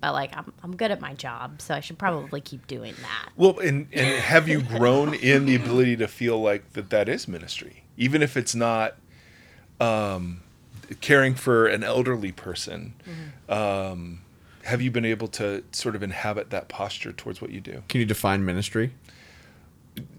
but 0.00 0.12
like, 0.12 0.36
I'm, 0.36 0.52
I'm 0.62 0.76
good 0.76 0.90
at 0.90 1.00
my 1.00 1.14
job, 1.14 1.60
so 1.60 1.74
I 1.74 1.80
should 1.80 1.98
probably 1.98 2.40
keep 2.40 2.66
doing 2.66 2.94
that. 3.02 3.30
Well, 3.36 3.58
and 3.58 3.88
and 3.92 4.06
have 4.22 4.46
you 4.46 4.62
grown 4.62 5.14
in 5.14 5.46
the 5.46 5.56
ability 5.56 5.96
to 5.96 6.06
feel 6.06 6.40
like 6.40 6.74
that 6.74 6.90
that 6.90 7.08
is 7.08 7.26
ministry, 7.26 7.82
even 7.96 8.22
if 8.22 8.36
it's 8.36 8.54
not 8.54 8.94
um, 9.80 10.42
caring 11.00 11.34
for 11.34 11.66
an 11.66 11.82
elderly 11.82 12.32
person? 12.32 12.94
Um, 13.48 14.20
have 14.64 14.82
you 14.82 14.90
been 14.90 15.04
able 15.04 15.28
to 15.28 15.62
sort 15.70 15.94
of 15.94 16.02
inhabit 16.02 16.50
that 16.50 16.68
posture 16.68 17.12
towards 17.12 17.40
what 17.40 17.50
you 17.50 17.60
do? 17.60 17.82
Can 17.88 18.00
you 18.00 18.06
define 18.06 18.44
ministry? 18.44 18.92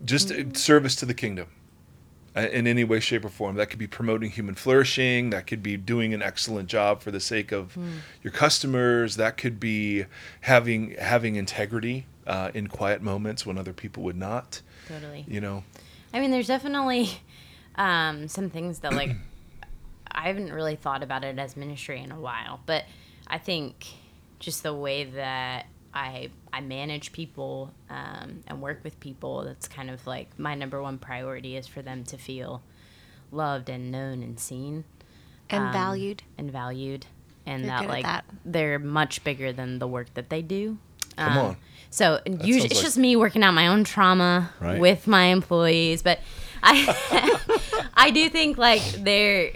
Just 0.05 0.31
uh, 0.31 0.53
service 0.53 0.95
to 0.95 1.05
the 1.05 1.13
kingdom 1.13 1.47
uh, 2.35 2.47
in 2.51 2.65
any 2.65 2.83
way, 2.83 2.99
shape, 2.99 3.25
or 3.25 3.29
form. 3.29 3.55
That 3.57 3.69
could 3.69 3.79
be 3.79 3.87
promoting 3.87 4.31
human 4.31 4.55
flourishing. 4.55 5.31
That 5.31 5.47
could 5.47 5.61
be 5.61 5.75
doing 5.75 6.13
an 6.13 6.21
excellent 6.21 6.69
job 6.69 7.01
for 7.01 7.11
the 7.11 7.19
sake 7.19 7.51
of 7.51 7.77
your 8.23 8.31
customers. 8.31 9.17
That 9.17 9.37
could 9.37 9.59
be 9.59 10.05
having 10.41 10.95
having 10.97 11.35
integrity 11.35 12.05
uh, 12.25 12.51
in 12.53 12.67
quiet 12.67 13.01
moments 13.01 13.45
when 13.45 13.57
other 13.57 13.73
people 13.73 14.03
would 14.03 14.17
not. 14.17 14.61
Totally. 14.87 15.25
You 15.27 15.41
know. 15.41 15.63
I 16.13 16.21
mean, 16.21 16.31
there's 16.31 16.47
definitely 16.47 17.09
um, 17.75 18.27
some 18.27 18.49
things 18.49 18.79
that 18.79 18.93
like 18.93 19.11
I 20.17 20.27
haven't 20.27 20.51
really 20.51 20.75
thought 20.75 21.03
about 21.03 21.23
it 21.23 21.37
as 21.39 21.55
ministry 21.55 22.01
in 22.01 22.11
a 22.11 22.19
while, 22.19 22.59
but 22.65 22.83
I 23.27 23.37
think 23.37 23.85
just 24.39 24.63
the 24.63 24.73
way 24.73 25.03
that 25.05 25.67
I 25.93 26.29
I 26.51 26.61
manage 26.61 27.11
people 27.13 27.71
um, 27.89 28.41
and 28.47 28.61
work 28.61 28.79
with 28.83 28.99
people, 28.99 29.43
that's 29.43 29.67
kind 29.67 29.89
of 29.91 30.05
like 30.07 30.27
my 30.39 30.55
number 30.55 30.81
one 30.81 30.97
priority 30.97 31.55
is 31.55 31.67
for 31.67 31.81
them 31.83 32.03
to 32.05 32.17
feel 32.17 32.61
loved 33.31 33.69
and 33.69 33.91
known 33.91 34.23
and 34.23 34.39
seen 34.39 34.85
And 35.49 35.65
um, 35.67 35.71
valued. 35.73 36.23
and 36.37 36.51
valued, 36.51 37.05
and 37.45 37.63
You're 37.65 37.69
that 37.79 37.87
like 37.87 38.03
that. 38.05 38.25
they're 38.43 38.79
much 38.79 39.23
bigger 39.23 39.53
than 39.53 39.77
the 39.79 39.87
work 39.87 40.13
that 40.15 40.29
they 40.29 40.41
do. 40.41 40.77
Um, 41.17 41.27
Come 41.29 41.37
on. 41.37 41.57
So 41.89 42.19
and 42.25 42.43
usually, 42.45 42.65
it's 42.67 42.75
like- 42.75 42.83
just 42.85 42.97
me 42.97 43.15
working 43.15 43.43
out 43.43 43.53
my 43.53 43.67
own 43.67 43.83
trauma 43.83 44.49
Right. 44.59 44.79
with 44.79 45.05
my 45.07 45.25
employees, 45.25 46.01
but 46.01 46.19
I 46.63 46.75
I 47.93 48.09
do 48.11 48.29
think 48.29 48.57
like 48.57 48.81
there 49.03 49.51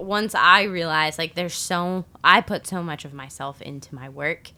once 0.00 0.34
I 0.34 0.62
realized 0.64 1.18
like 1.18 1.34
there's 1.34 1.54
so 1.54 2.04
I 2.24 2.40
put 2.40 2.66
so 2.66 2.82
much 2.82 3.04
of 3.04 3.12
myself 3.12 3.60
into 3.62 3.94
my 3.94 4.08
work 4.08 4.50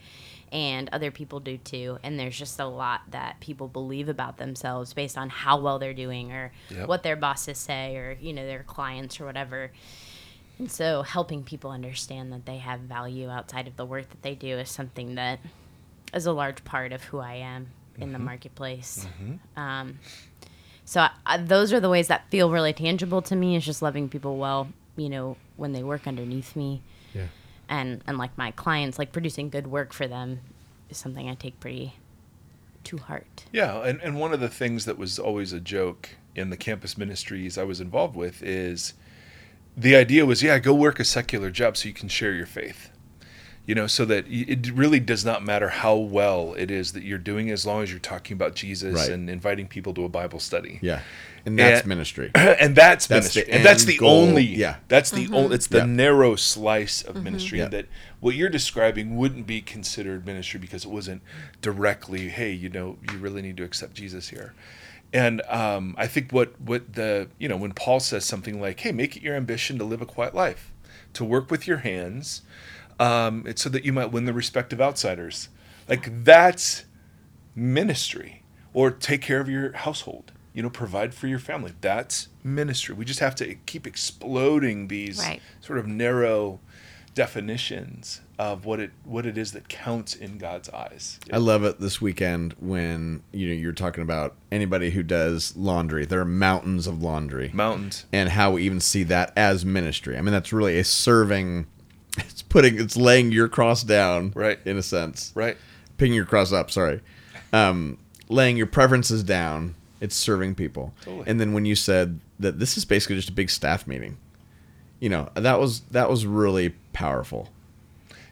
and 0.53 0.89
other 0.93 1.11
people 1.11 1.39
do 1.41 1.57
too 1.59 1.99
and 2.03 2.19
there's 2.19 2.37
just 2.39 2.59
a 2.59 2.67
lot 2.67 3.03
that 3.11 3.39
people 3.41 3.69
believe 3.69 4.09
about 4.09 4.37
themselves 4.39 4.93
based 4.95 5.17
on 5.17 5.29
how 5.29 5.61
well 5.61 5.79
they're 5.79 5.95
doing 5.95 6.33
or 6.33 6.53
Yep. 6.71 6.89
what 6.89 7.03
their 7.03 7.17
bosses 7.17 7.59
say 7.59 7.97
or 7.97 8.17
you 8.21 8.33
know 8.33 8.45
their 8.47 8.63
clients 8.65 9.21
or 9.21 9.27
whatever 9.27 9.71
and 10.59 10.71
so 10.71 11.03
helping 11.03 11.43
people 11.45 11.71
understand 11.71 12.33
that 12.33 12.47
they 12.47 12.59
have 12.59 12.81
value 12.81 13.29
outside 13.31 13.67
of 13.69 13.77
the 13.77 13.85
work 13.87 14.11
that 14.11 14.23
they 14.23 14.35
do 14.35 14.59
is 14.59 14.69
something 14.71 15.15
that 15.15 15.39
is 16.13 16.27
a 16.27 16.33
large 16.33 16.65
part 16.65 16.93
of 16.93 17.05
who 17.05 17.19
I 17.19 17.35
am 17.35 17.69
in 17.99 18.13
the 18.13 18.19
marketplace. 18.19 19.07
Um, 19.57 19.99
so 20.85 21.03
I, 21.03 21.11
I, 21.25 21.37
those 21.39 21.73
are 21.73 21.81
the 21.81 21.89
ways 21.89 22.09
that 22.09 22.29
feel 22.31 22.51
really 22.51 22.73
tangible 22.73 23.23
to 23.23 23.37
me. 23.37 23.57
Is 23.57 23.65
just 23.65 23.81
loving 23.81 24.09
people 24.09 24.37
well, 24.37 24.69
you 24.97 25.09
know, 25.09 25.37
when 25.57 25.73
they 25.73 25.83
work 25.83 26.07
underneath 26.07 26.55
me, 26.57 26.83
Yeah. 27.15 27.27
and 27.69 28.03
and 28.07 28.19
like 28.19 28.37
my 28.37 28.51
clients, 28.53 28.99
like 28.99 29.13
producing 29.13 29.49
good 29.51 29.67
work 29.67 29.93
for 29.93 30.07
them 30.09 30.41
is 30.89 30.97
something 30.99 31.29
I 31.29 31.35
take 31.35 31.59
pretty 31.61 31.95
to 32.85 32.97
heart. 32.99 33.45
Yeah, 33.53 33.83
and, 33.83 34.01
and 34.01 34.19
one 34.19 34.33
of 34.33 34.41
the 34.41 34.49
things 34.49 34.85
that 34.87 34.97
was 34.99 35.19
always 35.19 35.53
a 35.53 35.61
joke 35.61 36.11
in 36.35 36.51
the 36.51 36.57
campus 36.57 36.97
ministries 36.97 37.59
I 37.59 37.65
was 37.65 37.81
involved 37.81 38.17
with 38.17 38.43
is 38.43 38.95
the 39.77 39.95
idea 39.97 40.25
was, 40.27 40.43
yeah, 40.43 40.59
go 40.59 40.75
work 40.75 40.99
a 40.99 41.05
secular 41.05 41.51
job 41.51 41.77
so 41.77 41.89
you 41.89 41.95
can 41.95 42.09
share 42.09 42.33
your 42.33 42.47
faith. 42.47 42.91
You 43.67 43.75
know, 43.75 43.87
so 43.87 44.05
that 44.07 44.25
it 44.29 44.71
really 44.73 44.99
does 44.99 45.25
not 45.25 45.45
matter 45.45 45.69
how 45.69 45.95
well 45.95 46.55
it 46.55 46.71
is 46.71 46.93
that 46.93 47.03
you're 47.05 47.19
doing 47.19 47.51
as 47.51 47.67
long 47.67 47.83
as 47.83 47.91
you're 47.91 48.01
talking 48.01 48.35
about 48.35 48.55
Jesus 48.55 48.95
Right. 48.95 49.11
and 49.11 49.29
inviting 49.31 49.69
people 49.69 49.93
to 49.95 50.05
a 50.05 50.09
Bible 50.09 50.41
study. 50.41 50.79
Yeah. 50.83 51.03
And 51.47 51.59
that's 51.59 51.81
And- 51.81 51.89
ministry. 51.89 52.31
and 52.35 52.77
that's, 52.77 53.07
That's 53.07 53.35
ministry. 53.35 53.53
and 53.53 53.65
that's 53.65 53.85
the 53.85 53.97
goal. 53.97 54.11
only 54.23 54.45
Yeah. 54.45 54.77
that's 54.89 55.11
the 55.11 55.29
only 55.33 55.55
it's 55.55 55.67
the 55.69 55.79
Yeah. 55.79 55.85
narrow 55.87 56.37
slice 56.37 57.03
of 57.03 57.23
ministry 57.23 57.59
Yeah. 57.59 57.69
that 57.69 57.87
what 58.21 58.35
you're 58.35 58.49
describing 58.51 59.17
wouldn't 59.17 59.47
be 59.47 59.61
considered 59.63 60.27
ministry 60.27 60.61
because 60.61 60.85
it 60.85 60.91
wasn't 60.91 61.23
directly 61.63 62.29
hey 62.29 62.53
you 62.53 62.69
know 62.69 62.99
you 63.11 63.19
really 63.19 63.41
need 63.43 63.57
to 63.57 63.65
accept 63.65 63.95
jesus 63.95 64.29
here 64.29 64.53
and 65.13 65.41
um, 65.49 65.95
i 65.99 66.07
think 66.07 66.31
what 66.31 66.61
what 66.61 66.93
the 66.93 67.29
you 67.39 67.49
know 67.49 67.57
when 67.57 67.73
paul 67.73 68.01
says 68.01 68.25
something 68.25 68.61
like 68.61 68.81
hey 68.81 68.93
make 68.93 69.17
it 69.17 69.23
your 69.23 69.35
ambition 69.35 69.79
to 69.79 69.85
live 69.85 70.03
a 70.03 70.07
quiet 70.07 70.35
life 70.35 70.71
to 71.15 71.25
work 71.25 71.51
with 71.51 71.67
your 71.67 71.79
hands 71.79 72.43
um, 72.99 73.45
it's 73.47 73.63
so 73.63 73.71
that 73.71 73.85
you 73.85 73.93
might 73.95 74.13
win 74.13 74.27
the 74.27 74.35
respect 74.35 74.73
of 74.75 74.81
outsiders 74.81 75.49
like 75.89 76.25
that's 76.25 76.85
ministry 77.55 78.43
or 78.73 78.91
take 78.91 79.23
care 79.23 79.41
of 79.41 79.49
your 79.49 79.73
household 79.73 80.33
you 80.53 80.63
know 80.63 80.71
provide 80.71 81.15
for 81.15 81.27
your 81.27 81.39
family 81.39 81.73
that's 81.81 82.29
ministry 82.43 82.95
we 82.95 83.05
just 83.05 83.21
have 83.21 83.35
to 83.35 83.55
keep 83.67 83.87
exploding 83.87 84.89
these 84.89 85.19
Right. 85.19 85.41
sort 85.61 85.79
of 85.79 85.87
narrow 85.87 86.61
definitions 87.15 88.21
of 88.39 88.65
what 88.65 88.81
it 88.81 88.91
what 89.05 89.27
it 89.27 89.37
is 89.37 89.53
that 89.53 89.69
counts 89.69 90.15
in 90.15 90.39
god's 90.39 90.69
eyes 90.71 91.19
I 91.33 91.37
love 91.37 91.63
it 91.65 91.79
this 91.79 92.01
weekend 92.01 92.55
when 92.59 93.23
you 93.33 93.49
know 93.49 93.55
you're 93.55 93.73
talking 93.73 94.03
about 94.03 94.35
anybody 94.51 94.91
who 94.91 95.03
does 95.03 95.55
laundry. 95.57 96.07
There 96.07 96.21
are 96.21 96.25
mountains 96.25 96.87
of 96.87 97.03
laundry. 97.03 97.51
mountains 97.53 98.07
and 98.13 98.31
how 98.31 98.53
we 98.53 98.63
even 98.63 98.81
see 98.81 99.03
that 99.05 99.33
as 99.37 99.65
ministry. 99.65 100.17
I 100.17 100.23
mean, 100.23 100.33
that's 100.33 100.53
really 100.53 100.79
a 100.79 100.85
serving. 100.85 101.67
It's 102.17 102.43
putting, 102.43 102.81
it's 102.81 102.97
laying 102.97 103.31
your 103.31 103.49
cross 103.49 103.83
down, 103.85 104.33
Right. 104.35 104.59
In 104.65 104.77
a 104.79 104.83
sense, 104.83 105.33
right 105.35 105.57
Picking 105.99 106.15
your 106.15 106.25
cross 106.25 106.53
up. 106.53 106.71
Sorry, 106.71 107.01
um, 107.53 107.99
laying 108.29 108.57
your 108.57 108.67
preferences 108.67 109.23
down. 109.23 109.75
It's 110.01 110.17
serving 110.17 110.55
people. 110.55 110.95
Totally. 111.03 111.25
And 111.27 111.39
then 111.39 111.53
when 111.53 111.65
you 111.65 111.75
said 111.77 112.21
that 112.39 112.59
this 112.59 112.77
is 112.77 112.85
basically 112.85 113.17
just 113.17 113.29
a 113.29 113.33
big 113.33 113.51
staff 113.51 113.87
meeting, 113.87 114.17
you 114.99 115.09
know 115.09 115.29
that 115.35 115.61
was 115.61 115.81
that 115.91 116.09
was 116.09 116.27
really 116.27 116.71
powerful. 116.93 117.49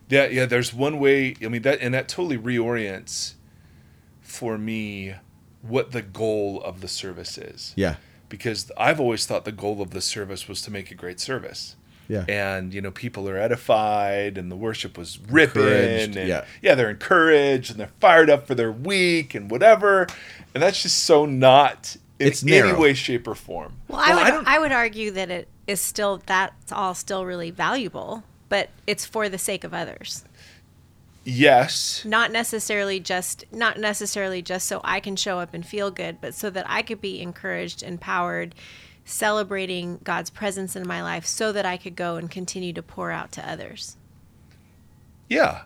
Yeah, 0.09 0.27
yeah. 0.27 0.47
There's 0.47 0.73
one 0.73 0.99
way. 0.99 1.37
I 1.43 1.49
mean 1.49 1.63
that, 1.63 1.81
and 1.81 1.93
that 1.95 2.09
totally 2.09 2.39
reorients 2.39 3.35
for 4.23 4.57
me 4.57 5.15
what 5.63 5.93
the 5.93 6.03
goal 6.03 6.63
of 6.63 6.81
the 6.81 6.89
service 6.89 7.37
is. 7.37 7.73
Yeah, 7.77 7.97
Because 8.29 8.71
I've 8.77 9.01
always 9.01 9.27
thought 9.27 9.45
the 9.45 9.53
goal 9.53 9.83
of 9.83 9.91
the 9.91 10.01
service 10.01 10.49
was 10.49 10.63
to 10.63 10.71
make 10.71 10.91
a 10.91 10.95
great 10.95 11.19
service. 11.21 11.77
Yeah, 12.09 12.25
And 12.29 12.73
you 12.75 12.81
know, 12.81 12.91
people 12.91 13.29
are 13.29 13.37
edified, 13.37 14.39
and 14.39 14.51
the 14.51 14.57
worship 14.57 14.97
was 14.99 15.19
ripping, 15.29 15.63
Encouraged, 15.63 16.17
and 16.17 16.45
yeah. 16.63 16.75
they're 16.75 16.91
encouraged, 16.91 17.71
and 17.71 17.79
they're 17.79 17.91
fired 18.01 18.31
up 18.31 18.47
for 18.47 18.55
their 18.55 18.73
week 18.73 19.35
and 19.35 19.51
whatever. 19.51 20.07
And 20.55 20.63
that's 20.63 20.83
just 20.83 21.05
so 21.05 21.27
not 21.27 21.97
in 22.19 22.27
It's 22.29 22.43
any 22.43 22.53
narrow. 22.53 22.81
way, 22.81 22.95
shape, 22.95 23.29
or 23.29 23.35
form. 23.35 23.75
Well, 23.89 24.01
I 24.01 24.15
would 24.15 24.23
I, 24.23 24.31
don't- 24.55 24.61
would 24.63 24.73
argue 24.73 25.11
that 25.13 25.31
it 25.31 25.49
is 25.67 25.81
still 25.81 26.23
that's 26.27 26.73
all 26.73 26.95
still 26.95 27.25
really 27.27 27.51
valuable, 27.51 28.25
but 28.49 28.71
it's 28.87 29.05
for 29.05 29.29
the 29.29 29.39
sake 29.39 29.63
of 29.63 29.75
others. 29.75 30.25
yes, 31.25 32.05
Not 32.07 32.33
necessarily 32.33 33.01
just 33.01 33.45
not 33.53 33.79
necessarily 33.79 34.41
just 34.43 34.67
so 34.67 34.81
I 34.83 35.01
can 35.01 35.17
show 35.17 35.39
up 35.39 35.53
and 35.55 35.65
feel 35.67 35.91
good, 35.91 36.21
but 36.21 36.35
so 36.35 36.49
that 36.51 36.65
I 36.69 36.83
could 36.83 37.01
be 37.01 37.21
encouraged, 37.21 37.83
empowered, 37.83 38.55
celebrating 39.09 39.99
God's 40.05 40.31
presence 40.31 40.77
in 40.77 40.87
my 40.87 41.03
life 41.03 41.27
so 41.27 41.53
that 41.53 41.67
I 41.67 41.77
could 41.77 41.97
go 41.97 42.17
and 42.17 42.31
continue 42.31 42.73
to 42.75 42.83
pour 42.83 43.11
out 43.11 43.33
to 43.33 43.51
others. 43.51 43.97
Yeah. 45.29 45.63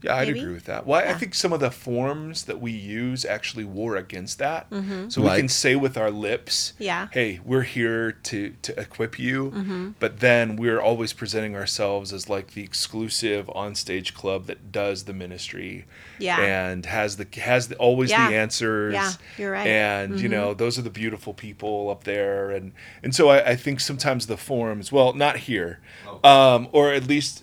Yeah, 0.00 0.14
I'd 0.14 0.28
Maybe? 0.28 0.40
agree 0.40 0.54
with 0.54 0.66
that. 0.66 0.86
Well, 0.86 1.00
I- 1.04 1.10
I 1.10 1.14
think 1.14 1.34
some 1.34 1.52
of 1.52 1.58
the 1.58 1.72
forms 1.72 2.44
that 2.44 2.60
we 2.60 2.70
use 2.70 3.24
actually 3.24 3.64
war 3.64 3.96
against 3.96 4.38
that. 4.38 4.70
Mm-hmm. 4.70 5.08
So 5.08 5.22
we 5.22 5.28
can 5.36 5.48
say 5.48 5.74
with 5.74 5.96
our 5.96 6.10
lips, 6.12 6.72
Yeah. 6.78 7.08
hey, 7.10 7.40
we're 7.44 7.62
here 7.62 8.12
to, 8.12 8.54
to 8.62 8.80
equip 8.80 9.18
you. 9.18 9.50
Mm-hmm. 9.50 9.88
But 9.98 10.20
then 10.20 10.54
we're 10.54 10.80
always 10.80 11.12
presenting 11.12 11.56
ourselves 11.56 12.12
as 12.12 12.28
like 12.28 12.52
the 12.52 12.62
exclusive 12.62 13.46
onstage 13.48 14.14
club 14.14 14.46
that 14.46 14.70
does 14.70 15.04
the 15.04 15.12
ministry. 15.12 15.84
Yeah. 16.20 16.38
And 16.40 16.86
has 16.86 17.16
the 17.16 17.26
has 17.40 17.66
the, 17.66 17.74
always 17.76 18.10
Yeah. 18.10 18.28
the 18.30 18.36
answers. 18.36 18.94
Yeah, 18.94 19.12
you're 19.36 19.50
right. 19.52 19.66
Mm-hmm. 19.66 20.12
And 20.12 20.20
you 20.20 20.28
know, 20.28 20.54
those 20.54 20.78
are 20.78 20.82
the 20.82 20.90
beautiful 20.90 21.34
people 21.34 21.90
up 21.90 22.04
there. 22.04 22.50
And 22.52 22.72
and 23.02 23.12
so 23.14 23.30
I, 23.30 23.50
I 23.50 23.56
think 23.56 23.80
sometimes 23.80 24.28
the 24.28 24.36
forms, 24.36 24.92
well, 24.92 25.12
not 25.12 25.38
here. 25.38 25.80
Um, 26.22 26.68
or 26.70 26.92
at 26.92 27.08
least 27.08 27.42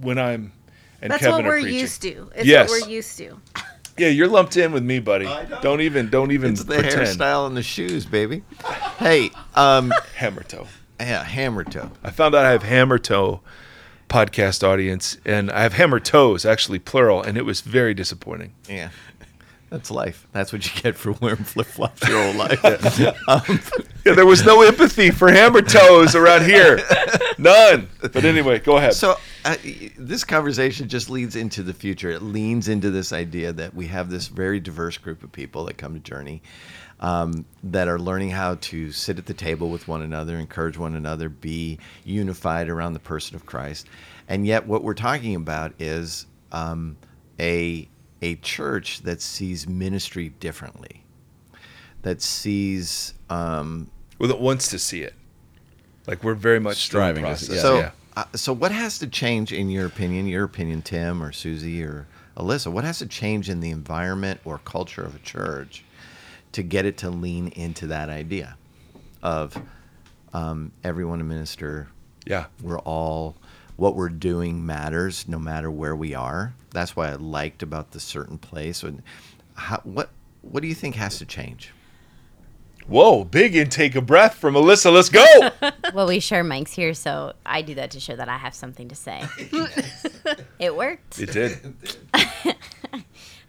when 0.00 0.18
I'm 0.18 0.52
and 1.04 1.12
That's 1.12 1.20
Kevin 1.22 1.36
what 1.36 1.44
we're 1.44 1.60
preaching. 1.60 1.78
used 1.78 2.02
to. 2.02 2.30
It's 2.34 2.46
Yes. 2.46 2.68
what 2.70 2.82
we're 2.82 2.88
used 2.88 3.16
to. 3.18 3.38
Yeah, 3.96 4.08
you're 4.08 4.26
lumped 4.26 4.56
in 4.56 4.72
with 4.72 4.82
me, 4.82 4.98
buddy. 4.98 5.26
don't. 5.62 5.80
even 5.80 6.10
don't 6.10 6.32
even 6.32 6.52
It's 6.54 6.64
the 6.64 6.74
pretend. 6.74 7.02
hairstyle 7.06 7.46
and 7.46 7.56
the 7.56 7.62
shoes, 7.62 8.04
baby. 8.06 8.42
Hey, 8.98 9.30
um, 9.54 9.92
Hammer 10.16 10.42
toe. 10.42 10.66
yeah, 10.98 11.22
hammer 11.22 11.62
toe. 11.62 11.90
I 12.02 12.10
found 12.10 12.34
out 12.34 12.44
I 12.44 12.50
have 12.50 12.64
hammer 12.64 12.98
toe 12.98 13.40
podcast 14.08 14.66
audience, 14.66 15.18
and 15.24 15.50
I 15.50 15.60
have 15.62 15.74
hammer 15.74 16.00
toes, 16.00 16.44
actually 16.44 16.78
plural, 16.80 17.22
and 17.22 17.36
it 17.38 17.44
was 17.44 17.60
very 17.60 17.94
disappointing. 17.94 18.52
Yeah, 18.68 18.88
That's 19.70 19.90
life. 19.90 20.26
That's 20.32 20.52
what 20.52 20.64
you 20.74 20.82
get 20.82 20.96
for 20.96 21.12
wearing 21.20 21.44
flip 21.44 21.66
flops 21.66 22.06
your 22.08 22.20
whole 22.22 22.34
life. 22.34 22.64
um, 23.28 23.60
Yeah, 24.04 24.14
there 24.14 24.26
was 24.26 24.44
no 24.44 24.62
empathy 24.62 25.10
for 25.10 25.30
hammer 25.30 25.62
toes 25.62 26.14
around 26.16 26.44
here. 26.46 26.80
None. 27.38 27.88
But 28.00 28.24
anyway, 28.24 28.58
go 28.58 28.76
ahead. 28.76 28.94
so 28.94 29.16
uh, 29.44 29.56
this 29.98 30.24
conversation 30.24 30.88
just 30.88 31.10
leads 31.10 31.36
into 31.36 31.62
the 31.62 31.74
future. 31.74 32.10
It 32.10 32.22
leans 32.22 32.68
into 32.68 32.90
this 32.90 33.12
idea 33.12 33.52
that 33.52 33.74
we 33.74 33.86
have 33.88 34.10
this 34.10 34.28
very 34.28 34.58
diverse 34.58 34.96
group 34.96 35.22
of 35.22 35.32
people 35.32 35.64
that 35.66 35.76
come 35.76 35.94
to 35.94 36.00
Journey 36.00 36.42
um, 37.00 37.44
that 37.62 37.86
are 37.86 37.98
learning 37.98 38.30
how 38.30 38.54
to 38.56 38.90
sit 38.92 39.18
at 39.18 39.26
the 39.26 39.34
table 39.34 39.68
with 39.68 39.86
one 39.86 40.00
another, 40.02 40.38
encourage 40.38 40.78
one 40.78 40.94
another, 40.94 41.28
be 41.28 41.78
unified 42.04 42.68
around 42.68 42.94
the 42.94 43.00
person 43.00 43.36
of 43.36 43.44
Christ. 43.44 43.86
And 44.28 44.46
yet, 44.46 44.66
what 44.66 44.82
we're 44.82 44.94
talking 44.94 45.34
about 45.34 45.74
is 45.78 46.26
um, 46.52 46.96
a 47.38 47.88
a 48.22 48.36
church 48.36 49.02
that 49.02 49.20
sees 49.20 49.68
ministry 49.68 50.30
differently, 50.40 51.04
that 52.00 52.22
sees 52.22 53.12
um, 53.28 53.90
well, 54.18 54.28
that 54.28 54.40
wants 54.40 54.70
to 54.70 54.78
see 54.78 55.02
it. 55.02 55.14
Like 56.06 56.24
we're 56.24 56.34
very 56.34 56.60
much 56.60 56.76
Striving 56.78 57.24
to 57.24 57.36
see- 57.36 57.54
yeah. 57.56 57.60
So, 57.60 57.78
yeah. 57.78 57.90
Uh, 58.16 58.24
so 58.34 58.52
what 58.52 58.72
has 58.72 58.98
to 58.98 59.06
change 59.06 59.52
in 59.52 59.68
your 59.68 59.86
opinion? 59.86 60.26
Your 60.26 60.44
opinion, 60.44 60.82
Tim 60.82 61.22
or 61.22 61.32
Susie 61.32 61.82
or 61.82 62.06
Alyssa? 62.36 62.70
What 62.70 62.84
has 62.84 62.98
to 62.98 63.06
change 63.06 63.48
in 63.48 63.60
the 63.60 63.70
environment 63.70 64.40
or 64.44 64.58
culture 64.58 65.02
of 65.02 65.14
a 65.14 65.20
church 65.20 65.84
to 66.52 66.62
get 66.62 66.84
it 66.84 66.96
to 66.98 67.10
lean 67.10 67.48
into 67.48 67.88
that 67.88 68.08
idea 68.08 68.56
of 69.22 69.56
um, 70.32 70.72
everyone 70.84 71.20
a 71.20 71.24
minister? 71.24 71.88
Yeah. 72.26 72.46
We're 72.62 72.78
all 72.80 73.36
what 73.76 73.96
we're 73.96 74.08
doing 74.08 74.64
matters 74.64 75.26
no 75.26 75.38
matter 75.38 75.70
where 75.70 75.96
we 75.96 76.14
are. 76.14 76.54
That's 76.70 76.94
why 76.94 77.10
I 77.10 77.14
liked 77.14 77.62
about 77.62 77.90
the 77.90 78.00
certain 78.00 78.38
place. 78.38 78.82
And 78.82 79.02
how, 79.54 79.80
what 79.84 80.10
what 80.42 80.60
do 80.60 80.68
you 80.68 80.74
think 80.74 80.94
has 80.96 81.18
to 81.18 81.24
change? 81.24 81.72
Whoa, 82.86 83.24
big 83.24 83.56
intake 83.56 83.94
of 83.94 84.06
breath 84.06 84.34
from 84.34 84.54
Alyssa. 84.54 84.92
Let's 84.92 85.08
go. 85.08 85.24
well, 85.94 86.06
we 86.06 86.20
share 86.20 86.44
mics 86.44 86.70
here, 86.70 86.92
so 86.92 87.32
I 87.46 87.62
do 87.62 87.74
that 87.76 87.90
to 87.92 88.00
show 88.00 88.14
that 88.14 88.28
I 88.28 88.36
have 88.36 88.54
something 88.54 88.88
to 88.88 88.94
say. 88.94 89.22
it 90.58 90.76
worked. 90.76 91.18
it 91.18 91.32
did. 91.32 91.74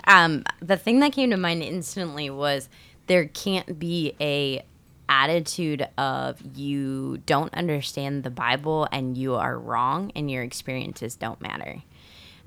Um, 0.07 0.43
the 0.59 0.77
thing 0.77 0.99
that 0.99 1.11
came 1.11 1.31
to 1.31 1.37
mind 1.37 1.63
instantly 1.63 2.29
was 2.29 2.69
there 3.07 3.25
can't 3.25 3.79
be 3.79 4.15
a 4.21 4.63
attitude 5.07 5.87
of 5.97 6.41
you 6.55 7.17
don't 7.25 7.53
understand 7.53 8.23
the 8.23 8.29
Bible 8.29 8.87
and 8.91 9.17
you 9.17 9.35
are 9.35 9.57
wrong 9.57 10.11
and 10.15 10.29
your 10.29 10.43
experiences 10.43 11.15
don't 11.15 11.39
matter. 11.41 11.83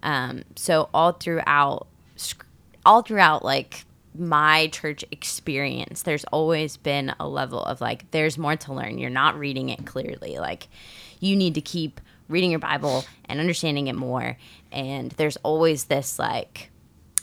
Um, 0.02 0.45
so 0.57 0.88
all 0.95 1.12
throughout, 1.12 1.87
all 2.85 3.02
throughout, 3.02 3.45
like 3.45 3.85
my 4.18 4.68
church 4.68 5.04
experience, 5.10 6.02
there's 6.02 6.25
always 6.25 6.76
been 6.76 7.14
a 7.20 7.28
level 7.28 7.62
of 7.62 7.80
like, 7.80 8.10
there's 8.10 8.37
more 8.37 8.56
to 8.56 8.72
learn. 8.72 8.98
You're 8.98 9.10
not 9.10 9.38
reading 9.38 9.68
it 9.68 9.87
clearly. 9.87 10.38
Like, 10.38 10.68
you 11.20 11.37
need 11.37 11.54
to 11.54 11.60
keep 11.60 12.00
reading 12.28 12.50
your 12.50 12.60
Bible 12.60 13.04
and 13.25 13.40
understanding 13.40 13.87
it 13.87 13.94
more. 13.94 14.37
And 14.70 15.12
there's 15.12 15.37
always 15.38 15.84
this 15.84 16.18
like, 16.18 16.70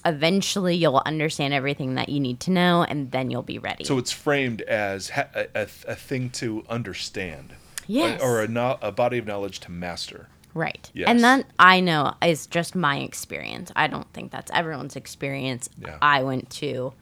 eventually 0.03 0.75
you'll 0.75 1.01
understand 1.05 1.53
everything 1.53 1.95
that 1.95 2.09
you 2.09 2.19
need 2.19 2.39
to 2.41 2.51
know, 2.51 2.83
and 2.83 3.11
then 3.11 3.31
you'll 3.31 3.41
be 3.41 3.59
ready. 3.59 3.83
So 3.83 3.97
it's 3.97 4.11
framed 4.11 4.61
as 4.63 5.09
a, 5.11 5.47
a, 5.55 5.61
a 5.87 5.95
thing 5.95 6.29
to 6.31 6.63
understand. 6.69 7.53
Yes. 7.87 8.21
Or 8.21 8.41
a, 8.41 8.47
no- 8.47 8.79
a 8.81 8.91
body 8.91 9.17
of 9.17 9.27
knowledge 9.27 9.59
to 9.61 9.71
master. 9.71 10.27
Right. 10.55 10.89
Yes. 10.93 11.09
And 11.09 11.23
that 11.23 11.45
I 11.59 11.81
know 11.81 12.13
is 12.25 12.47
just 12.47 12.75
my 12.75 12.99
experience. 12.99 13.71
I 13.75 13.87
don't 13.87 14.11
think 14.13 14.31
that's 14.31 14.49
everyone's 14.51 14.95
experience. 14.95 15.69
Yeah. 15.77 15.97
I 16.01 16.23
went 16.23 16.49
to 16.51 16.93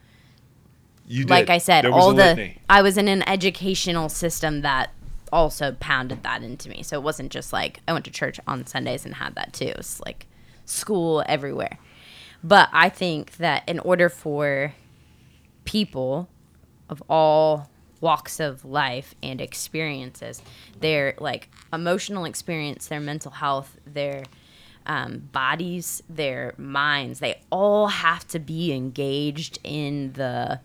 You 1.06 1.22
did. 1.22 1.30
like 1.30 1.48
I 1.48 1.58
said, 1.58 1.86
all 1.86 2.10
the 2.10 2.24
litany. 2.24 2.58
I 2.68 2.82
was 2.82 2.98
in 2.98 3.06
an 3.06 3.26
educational 3.28 4.08
system 4.08 4.62
that 4.62 4.90
also 5.32 5.76
pounded 5.78 6.24
that 6.24 6.42
into 6.42 6.68
me. 6.68 6.82
So 6.82 6.98
it 6.98 7.04
wasn't 7.04 7.30
just 7.30 7.52
like 7.52 7.78
I 7.86 7.92
went 7.92 8.04
to 8.06 8.10
church 8.10 8.40
on 8.46 8.66
Sundays 8.66 9.04
and 9.06 9.14
had 9.14 9.36
that 9.36 9.52
too. 9.52 9.72
It's 9.76 10.00
like 10.00 10.26
school 10.64 11.22
everywhere. 11.26 11.78
But 12.42 12.68
I 12.72 12.88
think 12.88 13.36
that 13.36 13.62
in 13.68 13.78
order 13.78 14.08
for 14.08 14.74
people 15.64 16.28
of 16.88 17.02
all 17.08 17.70
walks 18.04 18.38
of 18.38 18.64
life 18.64 19.14
and 19.22 19.40
experiences, 19.40 20.42
their 20.80 21.14
like 21.18 21.48
emotional 21.72 22.24
experience, 22.26 22.86
their 22.88 23.00
mental 23.00 23.30
health, 23.32 23.76
their 23.86 24.24
um, 24.86 25.12
bodies, 25.32 26.02
their 26.10 26.52
minds, 26.58 27.18
they 27.20 27.40
all 27.50 27.86
have 27.88 28.28
to 28.28 28.38
be 28.38 28.72
engaged 28.72 29.58
in 29.64 30.12
the 30.12 30.60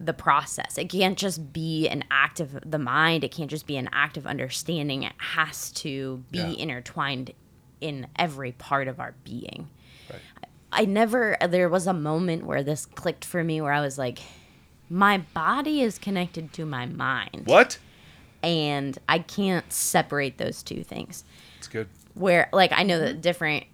the 0.00 0.12
process. 0.14 0.78
It 0.78 0.88
can't 0.90 1.16
just 1.16 1.52
be 1.52 1.88
an 1.88 2.02
act 2.10 2.40
of 2.40 2.58
the 2.68 2.78
mind. 2.78 3.22
It 3.22 3.30
can't 3.30 3.50
just 3.50 3.66
be 3.68 3.76
an 3.76 3.88
act 3.92 4.16
of 4.16 4.26
understanding. 4.26 5.04
It 5.04 5.12
has 5.18 5.70
to 5.82 6.24
be 6.32 6.38
Yeah. 6.38 6.54
intertwined 6.64 7.30
in 7.80 8.08
every 8.16 8.50
part 8.52 8.88
of 8.88 8.98
our 8.98 9.14
being. 9.22 9.68
Right. 10.10 10.20
I 10.72 10.84
never, 10.86 11.36
there 11.48 11.68
was 11.68 11.86
a 11.86 11.92
moment 11.92 12.44
where 12.46 12.64
this 12.64 12.84
clicked 12.86 13.24
for 13.24 13.44
me 13.44 13.60
where 13.60 13.72
I 13.72 13.80
was 13.80 13.96
like, 13.96 14.18
my 14.92 15.18
body 15.18 15.80
is 15.80 15.98
connected 15.98 16.52
to 16.52 16.66
my 16.66 16.84
mind. 16.86 17.42
What? 17.46 17.78
And 18.42 18.98
I 19.08 19.20
can't 19.20 19.72
separate 19.72 20.36
those 20.38 20.62
two 20.62 20.84
things. 20.84 21.24
It's 21.58 21.68
good. 21.68 21.88
Where, 22.14 22.48
like, 22.52 22.72
I 22.72 22.82
know 22.82 22.98
that 23.00 23.22
different, 23.22 23.64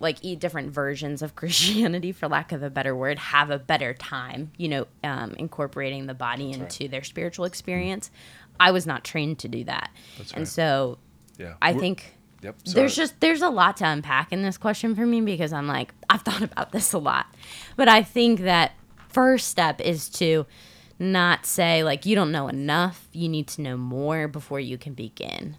like, 0.00 0.20
different 0.38 0.70
versions 0.70 1.20
of 1.20 1.34
Christianity, 1.36 2.12
for 2.12 2.26
lack 2.28 2.52
of 2.52 2.62
a 2.62 2.70
better 2.70 2.94
word, 2.96 3.18
have 3.18 3.50
a 3.50 3.58
better 3.58 3.92
time, 3.92 4.50
you 4.56 4.68
know, 4.68 4.86
um, 5.04 5.32
incorporating 5.38 6.06
the 6.06 6.14
body 6.14 6.52
into 6.52 6.88
their 6.88 7.04
spiritual 7.04 7.44
experience. 7.44 8.10
I 8.58 8.70
was 8.70 8.86
not 8.86 9.04
trained 9.04 9.38
to 9.40 9.48
do 9.48 9.64
that. 9.64 9.90
That's 10.16 10.30
And 10.32 10.40
right. 10.40 10.48
so 10.48 10.98
Yeah. 11.38 11.54
I 11.60 11.72
We're- 11.72 11.80
think 11.80 12.12
Yep. 12.42 12.56
there's 12.74 12.94
just 12.96 13.18
there's 13.20 13.42
a 13.42 13.48
lot 13.50 13.78
to 13.78 13.84
unpack 13.86 14.32
in 14.32 14.42
this 14.42 14.56
question 14.56 14.94
for 14.94 15.04
me 15.04 15.20
because 15.20 15.52
I'm 15.52 15.66
like 15.66 15.92
I've 16.08 16.22
thought 16.22 16.42
about 16.42 16.70
this 16.72 16.92
a 16.92 16.98
lot, 16.98 17.26
but 17.76 17.88
I 17.88 18.02
think 18.02 18.40
that 18.40 18.72
first 19.16 19.48
step 19.48 19.80
is 19.80 20.10
to 20.10 20.44
not 20.98 21.46
say 21.46 21.82
like 21.82 22.04
you 22.04 22.14
don't 22.14 22.30
know 22.30 22.48
enough. 22.48 23.08
You 23.12 23.30
need 23.30 23.48
to 23.48 23.62
know 23.62 23.78
more 23.78 24.28
before 24.28 24.60
you 24.60 24.76
can 24.76 24.92
begin. 24.92 25.56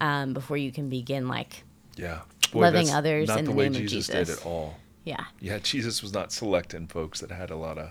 Um, 0.00 0.34
before 0.34 0.56
you 0.56 0.72
can 0.72 0.88
begin 0.88 1.28
like 1.28 1.62
yeah. 1.94 2.20
loving 2.52 2.90
others 2.90 3.30
in 3.30 3.44
the, 3.44 3.50
the 3.52 3.56
way 3.56 3.68
name 3.68 3.82
of 3.82 3.88
Jesus, 3.88 4.08
Jesus. 4.08 4.28
did 4.28 4.38
at 4.38 4.46
all. 4.46 4.78
yeah 5.04 5.24
Yeah, 5.40 5.58
Jesus 5.58 6.02
was 6.02 6.12
not 6.12 6.32
selecting 6.32 6.88
folks 6.88 7.20
that 7.20 7.30
had 7.30 7.50
a 7.50 7.56
lot 7.56 7.78
of 7.78 7.90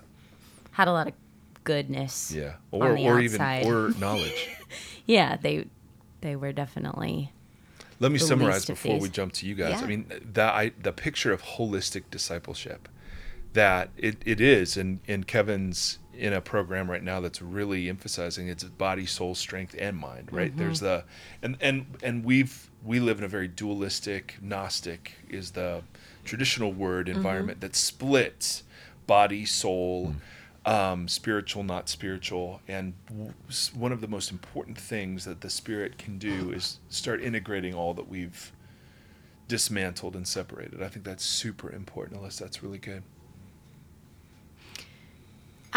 had 0.71 0.89
a 0.89 0.91
lot 0.91 1.07
of 1.07 1.13
goodness. 1.63 2.33
yeah, 2.33 2.55
or 2.71 2.97
or 2.97 3.21
even 3.21 3.41
or 3.65 3.89
knowledge. 3.99 4.49
yeah 5.05 5.37
they 5.37 5.67
they 6.19 6.35
were 6.35 6.51
definitely 6.51 7.31
Let 8.01 8.11
me 8.11 8.19
summarize 8.19 8.65
before 8.65 8.99
we 8.99 9.07
jump 9.07 9.31
to 9.33 9.45
you 9.47 9.55
guys. 9.55 9.79
Yeah. 9.79 9.85
I 9.85 9.87
mean, 9.87 10.11
that 10.33 10.53
I 10.53 10.71
the 10.81 10.91
picture 10.91 11.31
of 11.31 11.41
holistic 11.43 12.03
discipleship 12.11 12.89
that 13.57 13.89
it, 13.97 14.17
it 14.23 14.39
is, 14.39 14.77
and 14.77 14.99
and 15.07 15.25
Kevin's 15.25 15.97
in 16.13 16.31
a 16.31 16.41
program 16.41 16.89
right 16.89 17.03
now 17.03 17.19
that's 17.19 17.41
really 17.41 17.89
emphasizing 17.89 18.47
it's 18.47 18.63
body, 18.63 19.05
soul, 19.05 19.33
strength, 19.33 19.75
and 19.79 19.97
mind. 19.97 20.29
Right? 20.31 20.51
Mm-hmm. 20.51 20.59
There's 20.59 20.79
the 20.79 21.03
and 21.41 21.57
and 21.59 21.85
and 22.03 22.23
we've 22.23 22.69
we 22.83 22.99
live 22.99 23.17
in 23.17 23.23
a 23.23 23.27
very 23.27 23.47
dualistic, 23.47 24.35
gnostic 24.41 25.13
is 25.27 25.51
the 25.51 25.81
traditional 26.23 26.71
word 26.71 27.07
Mm-hmm. 27.07 27.17
environment 27.17 27.61
that 27.61 27.75
splits 27.75 28.63
body, 29.07 29.45
soul. 29.45 30.13
Mm. 30.13 30.15
Um, 30.65 31.07
spiritual, 31.07 31.63
not 31.63 31.87
spiritual, 31.87 32.59
and 32.67 32.91
w- 33.07 33.31
one 33.73 33.93
of 33.93 34.01
the 34.01 34.07
most 34.09 34.31
important 34.31 34.77
things 34.77 35.23
that 35.23 35.39
the 35.39 35.49
spirit 35.49 35.97
can 35.97 36.17
do 36.17 36.51
is 36.51 36.79
start 36.89 37.23
integrating 37.23 37.73
all 37.73 37.93
that 37.93 38.09
we've 38.09 38.51
dismantled 39.47 40.13
and 40.13 40.27
separated. 40.27 40.83
I 40.83 40.89
think 40.89 41.05
that's 41.05 41.23
super 41.23 41.71
important, 41.71 42.21
Alyssa. 42.21 42.39
That's 42.39 42.61
really 42.61 42.79
good. 42.79 43.03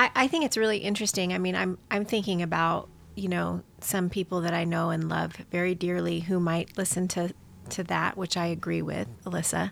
I, 0.00 0.10
I 0.14 0.28
think 0.28 0.46
it's 0.46 0.56
really 0.56 0.78
interesting. 0.78 1.34
I 1.34 1.38
mean, 1.38 1.54
I'm 1.54 1.76
I'm 1.90 2.06
thinking 2.06 2.40
about 2.40 2.88
you 3.16 3.28
know 3.28 3.62
some 3.80 4.08
people 4.08 4.40
that 4.40 4.54
I 4.54 4.64
know 4.64 4.88
and 4.88 5.10
love 5.10 5.34
very 5.50 5.74
dearly 5.74 6.20
who 6.20 6.40
might 6.40 6.78
listen 6.78 7.06
to 7.08 7.34
to 7.70 7.84
that, 7.84 8.16
which 8.16 8.36
I 8.38 8.46
agree 8.46 8.80
with, 8.80 9.08
Alyssa, 9.24 9.70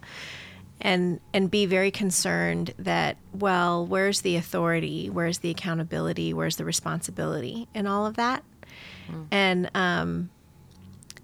and 0.82 1.20
and 1.32 1.50
be 1.50 1.64
very 1.64 1.90
concerned 1.90 2.74
that 2.78 3.16
well, 3.32 3.86
where's 3.86 4.20
the 4.20 4.36
authority? 4.36 5.08
Where's 5.08 5.38
the 5.38 5.48
accountability? 5.48 6.34
Where's 6.34 6.56
the 6.56 6.64
responsibility? 6.66 7.66
And 7.74 7.88
all 7.88 8.04
of 8.04 8.16
that. 8.16 8.44
And 9.30 9.70
um, 9.74 10.28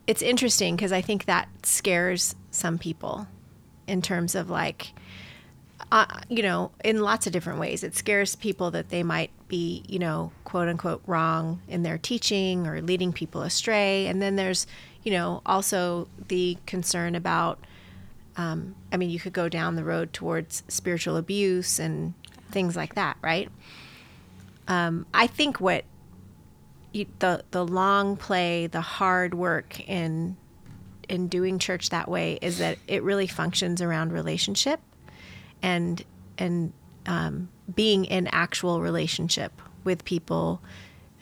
it's 0.06 0.22
interesting 0.22 0.76
because 0.76 0.92
I 0.92 1.02
think 1.02 1.26
that 1.26 1.48
scares 1.62 2.34
some 2.50 2.78
people 2.78 3.26
in 3.86 4.00
terms 4.00 4.34
of 4.34 4.48
like 4.48 4.94
you 6.28 6.42
know, 6.42 6.72
in 6.82 7.00
lots 7.00 7.26
of 7.26 7.32
different 7.32 7.60
ways. 7.60 7.84
It 7.84 7.94
scares 7.94 8.34
people 8.34 8.70
that 8.72 8.88
they 8.88 9.02
might 9.02 9.30
be, 9.48 9.84
you 9.86 9.98
know, 9.98 10.32
quote 10.44 10.68
unquote 10.68 11.02
wrong 11.06 11.60
in 11.68 11.82
their 11.82 11.98
teaching 11.98 12.66
or 12.66 12.80
leading 12.80 13.12
people 13.12 13.42
astray. 13.42 14.06
And 14.06 14.20
then 14.20 14.36
there's, 14.36 14.66
you 15.02 15.12
know, 15.12 15.42
also 15.46 16.08
the 16.28 16.58
concern 16.66 17.14
about 17.14 17.64
um, 18.36 18.74
I 18.92 18.96
mean, 18.96 19.10
you 19.10 19.20
could 19.20 19.32
go 19.32 19.48
down 19.48 19.76
the 19.76 19.84
road 19.84 20.12
towards 20.12 20.64
spiritual 20.68 21.16
abuse 21.16 21.78
and 21.78 22.14
things 22.50 22.74
like 22.74 22.94
that, 22.96 23.16
right? 23.22 23.48
Um, 24.66 25.06
I 25.14 25.26
think 25.26 25.60
what 25.60 25.84
you, 26.92 27.06
the 27.18 27.44
the 27.50 27.64
long 27.64 28.16
play, 28.16 28.66
the 28.66 28.80
hard 28.80 29.34
work 29.34 29.80
in 29.88 30.36
in 31.08 31.28
doing 31.28 31.58
church 31.58 31.90
that 31.90 32.08
way 32.08 32.38
is 32.40 32.58
that 32.58 32.78
it 32.88 33.02
really 33.02 33.26
functions 33.26 33.82
around 33.82 34.12
relationship 34.12 34.80
and 35.64 36.04
and 36.38 36.72
um, 37.06 37.48
being 37.74 38.04
in 38.04 38.28
actual 38.28 38.80
relationship 38.80 39.60
with 39.84 40.04
people 40.04 40.60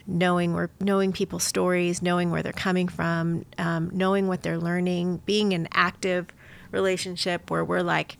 knowing 0.07 0.52
where 0.52 0.68
knowing 0.81 1.12
people's 1.12 1.44
stories 1.44 2.02
knowing 2.02 2.31
where 2.31 2.42
they're 2.42 2.52
coming 2.52 2.88
from 2.88 3.44
um, 3.59 3.88
knowing 3.92 4.26
what 4.26 4.42
they're 4.42 4.59
learning 4.59 5.22
being 5.24 5.52
an 5.52 5.68
active 5.72 6.26
relationship 6.72 7.50
where 7.50 7.64
we're 7.64 7.83
like 7.83 8.18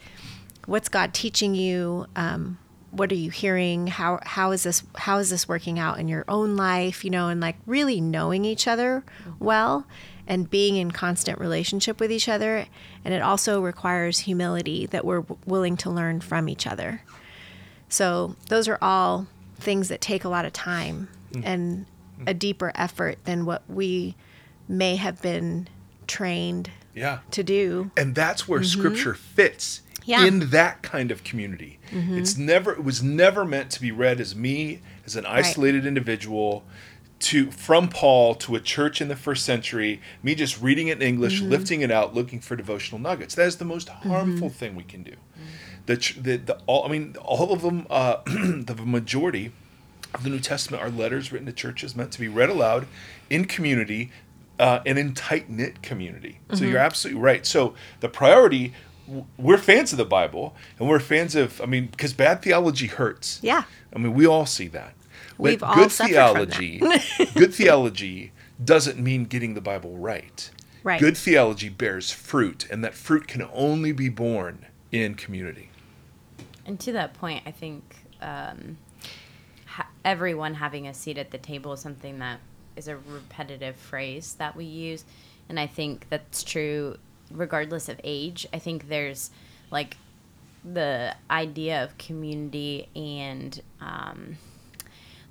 what's 0.66 0.88
god 0.88 1.12
teaching 1.14 1.54
you? 1.54 2.06
Um, 2.16 2.58
what 2.90 3.11
are 3.11 3.16
you 3.16 3.30
hearing? 3.30 3.87
How 3.87 4.20
how 4.22 4.52
is 4.52 4.62
this 4.64 4.82
how 4.96 5.18
is 5.18 5.30
this 5.30 5.48
working 5.48 5.78
out 5.78 5.98
in 5.98 6.08
your 6.08 6.24
own 6.28 6.56
life? 6.56 7.04
You 7.04 7.11
know 7.11 7.28
and 7.28 7.40
like 7.40 7.56
really 7.66 8.00
knowing 8.00 8.44
each 8.44 8.68
other 8.68 9.04
well 9.38 9.87
and 10.26 10.48
being 10.50 10.76
in 10.76 10.90
constant 10.90 11.38
relationship 11.38 11.98
with 12.00 12.11
each 12.12 12.28
other 12.28 12.66
and 13.04 13.12
it 13.12 13.20
also 13.22 13.61
requires 13.61 14.20
humility 14.20 14.87
that 14.87 15.04
we're 15.04 15.20
w- 15.22 15.38
willing 15.46 15.76
to 15.76 15.90
learn 15.90 16.20
from 16.20 16.48
each 16.48 16.66
other 16.66 17.02
so 17.88 18.37
those 18.48 18.68
are 18.68 18.78
all 18.80 19.26
things 19.56 19.88
that 19.88 20.00
take 20.00 20.24
a 20.24 20.28
lot 20.28 20.44
of 20.44 20.52
time 20.52 21.08
and 21.44 21.87
a 22.26 22.35
deeper 22.35 22.70
effort 22.74 23.16
than 23.24 23.44
what 23.46 23.62
we 23.68 24.14
may 24.68 24.96
have 24.96 25.20
been 25.22 25.66
trained 26.06 26.70
Yeah. 26.94 27.20
to 27.30 27.42
do 27.42 27.90
and 27.96 28.14
that's 28.14 28.46
where 28.48 28.62
scripture 28.62 29.14
fits 29.14 29.78
Mm-hmm. 29.78 29.88
Yeah. 30.04 30.18
Mm-hmm. 30.26 30.26
in 30.42 30.50
that 30.50 30.82
kind 30.82 31.11
of 31.12 31.22
community 31.22 31.78
it's 31.92 32.37
never 32.37 32.72
it 32.72 32.82
was 32.82 33.04
never 33.04 33.44
meant 33.44 33.70
to 33.70 33.80
be 33.80 33.92
read 33.92 34.20
as 34.20 34.35
me 34.35 34.80
as 35.06 35.14
an 35.14 35.24
isolated 35.26 35.87
individual 35.87 36.64
to 37.22 37.50
from 37.50 37.88
paul 37.88 38.35
to 38.35 38.54
a 38.56 38.61
church 38.61 39.00
in 39.00 39.08
the 39.08 39.16
first 39.16 39.44
century 39.44 40.00
me 40.22 40.35
just 40.35 40.61
reading 40.61 40.88
it 40.88 41.00
in 41.00 41.08
english 41.08 41.40
Mm-hmm. 41.40 41.50
lifting 41.50 41.80
it 41.80 41.90
out 41.90 42.14
looking 42.14 42.40
for 42.40 42.56
devotional 42.56 43.00
nuggets 43.00 43.35
that 43.35 43.46
is 43.46 43.56
the 43.56 43.64
most 43.64 43.88
harmful 43.88 44.50
thing 44.50 44.74
we 44.74 44.82
can 44.85 45.02
do 45.02 45.14
the, 45.87 45.96
the, 46.20 46.37
the 46.37 46.58
all 46.66 46.85
i 46.85 46.88
mean 46.88 47.16
all 47.22 47.52
of 47.52 47.62
them 47.62 47.87
uh, 47.90 48.16
the 48.26 48.74
majority 48.85 49.52
of 50.14 50.24
the 50.24 50.28
New 50.28 50.40
Testament 50.40 50.82
are 50.82 50.90
letters 50.90 51.32
written 51.32 51.46
to 51.46 51.52
churches 51.54 51.96
meant 51.96 52.12
to 52.12 52.20
be 52.20 52.28
read 52.28 52.50
aloud 52.50 52.87
in 53.30 53.46
community 53.46 54.11
uh, 54.58 54.80
and 54.85 54.98
in 54.98 55.14
tight 55.14 55.48
knit 55.48 55.80
community. 55.80 56.38
So 56.52 56.64
you're 56.66 56.76
absolutely 56.76 57.22
right. 57.22 57.46
So 57.46 57.72
the 58.00 58.11
priority 58.11 58.74
we're 59.38 59.56
fans 59.56 59.90
of 59.90 59.96
the 59.96 60.04
Bible 60.04 60.54
and 60.78 60.87
we're 60.87 61.00
fans 61.00 61.35
of, 61.35 61.62
I 61.62 61.66
mean, 61.66 61.87
because 61.87 62.12
bad 62.12 62.42
theology 62.42 62.88
hurts. 62.88 63.38
Yeah. 63.42 63.62
I 63.96 63.98
mean, 63.98 64.12
we 64.12 64.26
all 64.26 64.44
see 64.44 64.68
that. 64.68 64.92
We've 65.38 65.62
all 65.62 65.75
good 65.75 65.90
that. 65.90 66.09
theology, 66.09 66.79
good 67.35 67.55
theology 67.55 68.33
doesn't 68.62 68.99
mean 68.99 69.25
getting 69.25 69.55
the 69.55 69.61
Bible 69.61 69.97
right. 69.97 70.51
Right. 70.85 71.01
Good 71.01 71.16
theology 71.16 71.68
bears 71.68 72.11
fruit, 72.11 72.66
and 72.71 72.83
that 72.85 72.95
fruit 72.95 73.29
can 73.29 73.49
only 73.53 73.92
be 73.92 74.09
born 74.09 74.66
in 74.90 75.14
community. 75.14 75.71
And 76.66 76.79
to 76.81 76.92
that 76.92 77.14
point, 77.14 77.42
I 77.47 77.53
think 77.53 77.83
um, 78.21 78.79
ha- 79.66 79.88
everyone 80.05 80.55
having 80.55 80.88
a 80.88 80.95
seat 80.95 81.18
at 81.18 81.31
the 81.31 81.38
table 81.38 81.73
is 81.73 81.81
something 81.81 82.18
that 82.18 82.40
is 82.77 82.88
a 82.88 82.97
repetitive 82.97 83.77
phrase 83.77 84.35
that 84.35 84.57
we 84.57 84.64
use. 84.64 85.05
And 85.49 85.59
I 85.61 85.66
think 85.66 86.07
that's 86.09 86.42
true 86.42 86.97
regardless 87.31 87.88
of 87.88 88.01
age. 88.05 88.47
I 88.53 88.59
think 88.59 88.88
there's 88.88 89.31
like 89.71 89.97
the 90.64 91.14
idea 91.31 91.83
of 91.83 91.99
community 91.99 92.88
and 92.95 93.61
um, 93.81 94.37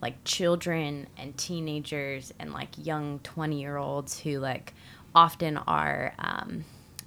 like 0.02 0.24
children 0.24 1.08
and 1.18 1.38
teenagers 1.38 2.34
and 2.40 2.54
like 2.54 2.70
young 2.78 3.20
20 3.20 3.60
year 3.60 3.78
olds 3.78 4.20
who 4.20 4.40
like 4.40 4.74
often 5.14 5.58
are 5.58 6.14
um, 6.20 6.66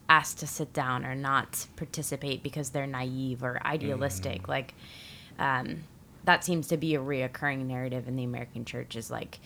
asked 0.09 0.39
to 0.39 0.47
sit 0.47 0.73
down 0.73 1.05
or 1.05 1.15
not 1.15 1.67
participate 1.77 2.43
because 2.43 2.71
they're 2.71 2.87
naive 2.87 3.43
or 3.43 3.61
idealistic 3.67 4.47
like 4.49 4.75
um, 5.39 5.85
that 6.25 6.45
seems 6.45 6.69
to 6.69 6.77
be 6.77 6.95
a 6.95 7.01
reoccurring 7.01 7.67
narrative 7.67 8.07
in 8.07 8.17
the 8.17 8.25
american 8.25 8.65
church 8.65 8.97
is 8.97 9.11
like 9.11 9.39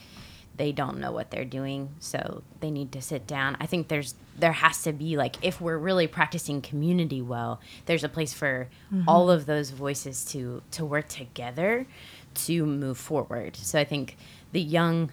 they 0.59 0.73
don't 0.73 0.99
know 0.99 1.13
what 1.13 1.31
they're 1.31 1.45
doing 1.45 1.89
so 2.01 2.43
they 2.61 2.71
need 2.71 2.93
to 2.93 3.01
sit 3.01 3.27
down. 3.27 3.57
I 3.61 3.67
think 3.67 3.89
there's 3.89 4.15
there 4.37 4.53
has 4.53 4.83
to 4.83 4.93
be 4.93 5.17
like 5.17 5.37
if 5.41 5.61
we're 5.61 5.79
really 5.79 6.07
practicing 6.07 6.61
community 6.61 7.23
well 7.23 7.61
there's 7.87 8.05
a 8.05 8.09
place 8.09 8.33
for 8.33 8.69
all 9.07 9.31
of 9.31 9.47
those 9.47 9.71
voices 9.71 10.25
to 10.27 10.63
to 10.73 10.85
work 10.85 11.09
together 11.09 11.87
to 12.35 12.67
move 12.67 12.99
forward. 12.99 13.57
So 13.57 13.79
i 13.79 13.85
think 13.85 14.17
the 14.53 14.61
young 14.61 15.11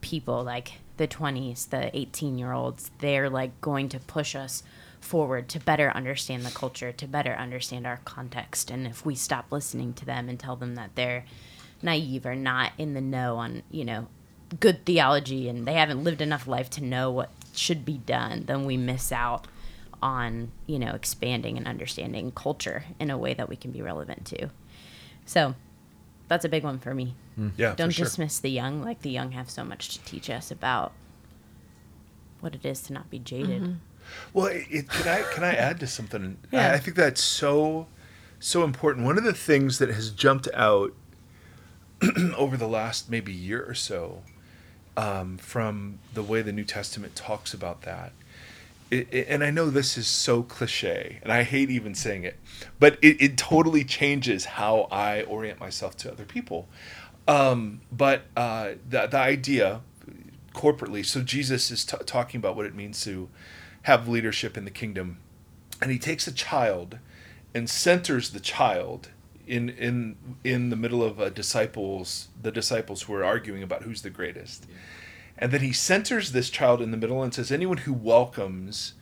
people 0.00 0.44
like 0.44 0.74
the 0.96 1.08
20s 1.08 1.68
the 1.70 1.96
18 1.96 2.38
year 2.38 2.52
olds 2.52 2.90
they're 3.00 3.28
like 3.28 3.60
going 3.60 3.88
to 3.88 3.98
push 3.98 4.34
us 4.34 4.62
forward 5.00 5.48
to 5.48 5.60
better 5.60 5.90
understand 5.90 6.44
the 6.44 6.50
culture 6.50 6.92
to 6.92 7.06
better 7.06 7.32
understand 7.34 7.86
our 7.86 8.00
context. 8.04 8.70
And 8.70 8.86
if 8.86 9.06
we 9.06 9.14
stop 9.14 9.46
listening 9.50 9.92
to 9.94 10.04
them 10.04 10.28
and 10.28 10.38
tell 10.38 10.56
them 10.56 10.74
that 10.74 10.94
they're 10.94 11.24
naive 11.82 12.26
or 12.26 12.34
not 12.34 12.72
in 12.76 12.94
the 12.94 13.00
know 13.00 13.36
on 13.36 13.62
you 13.70 13.84
know 13.84 14.08
good 14.58 14.84
theology 14.84 15.48
and 15.48 15.66
they 15.66 15.74
haven't 15.74 16.02
lived 16.02 16.20
enough 16.20 16.48
life 16.48 16.68
to 16.70 16.82
know 16.82 17.10
what 17.10 17.30
should 17.54 17.84
be 17.84 17.98
done 17.98 18.44
then 18.46 18.64
we 18.64 18.76
miss 18.76 19.12
out 19.12 19.46
on 20.02 20.50
you 20.66 20.78
know 20.78 20.92
expanding 20.92 21.56
and 21.56 21.66
understanding 21.66 22.32
culture 22.32 22.84
in 22.98 23.10
a 23.10 23.18
way 23.18 23.34
that 23.34 23.48
we 23.48 23.56
can 23.56 23.70
be 23.70 23.82
relevant 23.82 24.24
to. 24.26 24.48
So 25.26 25.54
that's 26.28 26.44
a 26.44 26.48
big 26.48 26.62
one 26.64 26.78
for 26.78 26.94
me 26.94 27.14
Yeah, 27.56 27.74
don't 27.74 27.88
for 27.88 27.94
sure. 27.94 28.04
dismiss 28.04 28.38
the 28.38 28.50
young 28.50 28.82
like 28.82 29.02
the 29.02 29.10
young 29.10 29.32
have 29.32 29.50
so 29.50 29.64
much 29.64 29.88
to 29.96 30.04
teach 30.04 30.28
us 30.30 30.50
about 30.50 30.92
what 32.40 32.54
it 32.54 32.64
is 32.64 32.80
to 32.82 32.92
not 32.92 33.10
be 33.10 33.18
jaded 33.18 33.76
Well, 34.32 34.46
it, 34.46 34.66
it, 34.70 34.88
can 34.88 35.08
I 35.08 35.22
can 35.34 35.44
I 35.44 35.54
add 35.54 35.80
to 35.80 35.86
something? 35.86 36.38
Yeah. 36.50 36.70
I, 36.70 36.74
I 36.74 36.78
think 36.78 36.96
that's 36.96 37.22
so 37.22 37.86
so 38.40 38.62
important. 38.64 39.04
One 39.04 39.18
of 39.18 39.24
the 39.24 39.34
things 39.34 39.78
that 39.78 39.88
has 39.90 40.10
jumped 40.10 40.48
out 40.54 40.92
over 42.36 42.56
the 42.56 42.68
last 42.68 43.10
maybe 43.10 43.32
year 43.32 43.64
or 43.68 43.74
so 43.74 44.22
um, 44.96 45.36
from 45.38 45.98
the 46.14 46.22
way 46.22 46.40
the 46.42 46.52
New 46.52 46.64
Testament 46.64 47.16
talks 47.16 47.52
about 47.52 47.82
that. 47.82 48.12
And 48.90 49.44
I 49.44 49.50
know 49.50 49.68
this 49.68 49.98
is 49.98 50.06
so 50.06 50.42
cliche, 50.42 51.18
and 51.22 51.30
I 51.30 51.42
hate 51.42 51.70
even 51.70 51.94
saying 51.94 52.24
it, 52.24 52.38
but 52.78 52.98
it, 53.02 53.20
it 53.20 53.36
totally 53.36 53.84
changes 53.84 54.44
how 54.46 54.88
I 54.90 55.22
orient 55.22 55.60
myself 55.60 55.96
to 55.98 56.12
other 56.12 56.24
people. 56.24 56.68
Um, 57.26 57.82
but 57.92 58.22
uh, 58.34 58.72
the, 58.88 59.06
the 59.06 59.18
idea 59.18 59.82
corporately, 60.54 61.04
so 61.04 61.20
Jesus 61.20 61.70
is 61.70 61.84
t- 61.84 61.98
talking 62.06 62.38
about 62.38 62.56
what 62.56 62.64
it 62.64 62.74
means 62.74 63.02
to 63.04 63.28
have 63.82 64.08
leadership 64.08 64.56
in 64.56 64.64
the 64.64 64.70
kingdom, 64.70 65.18
and 65.82 65.90
he 65.90 65.98
takes 65.98 66.26
a 66.26 66.32
child 66.32 66.98
and 67.54 67.68
centers 67.68 68.30
the 68.30 68.40
child 68.40 69.10
in 69.46 69.68
in 69.70 70.16
in 70.44 70.70
the 70.70 70.76
middle 70.76 71.02
of 71.02 71.34
disciples 71.34 72.28
the 72.40 72.52
disciples 72.52 73.02
who 73.02 73.14
are 73.14 73.24
arguing 73.24 73.62
about 73.62 73.82
who's 73.82 74.02
the 74.02 74.10
greatest 74.10 74.66
and 75.38 75.52
then 75.52 75.60
he 75.60 75.72
centers 75.72 76.32
this 76.32 76.50
child 76.50 76.82
in 76.82 76.90
the 76.90 76.96
middle 76.96 77.22
and 77.22 77.32
says 77.32 77.50
anyone 77.50 77.78
who 77.78 77.92
welcomes 77.92 78.94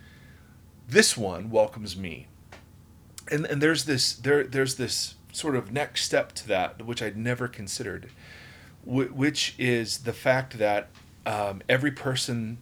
this 0.89 1.17
one 1.17 1.51
welcomes 1.51 1.97
me. 1.97 2.27
And 3.31 3.45
and 3.47 3.61
there's 3.61 3.85
this 3.85 4.15
there 4.15 4.45
there's 4.45 4.77
this 4.77 5.15
sort 5.33 5.57
of 5.57 5.73
next 5.73 6.05
step 6.05 6.33
to 6.33 6.49
that 6.49 6.87
which 6.87 7.03
I'd 7.03 7.17
never 7.17 7.49
considered 7.49 8.09
which 8.87 9.55
is 9.59 9.99
the 9.99 10.13
fact 10.13 10.59
that 10.59 10.89
um, 11.27 11.61
every 11.69 11.91
person 11.91 12.59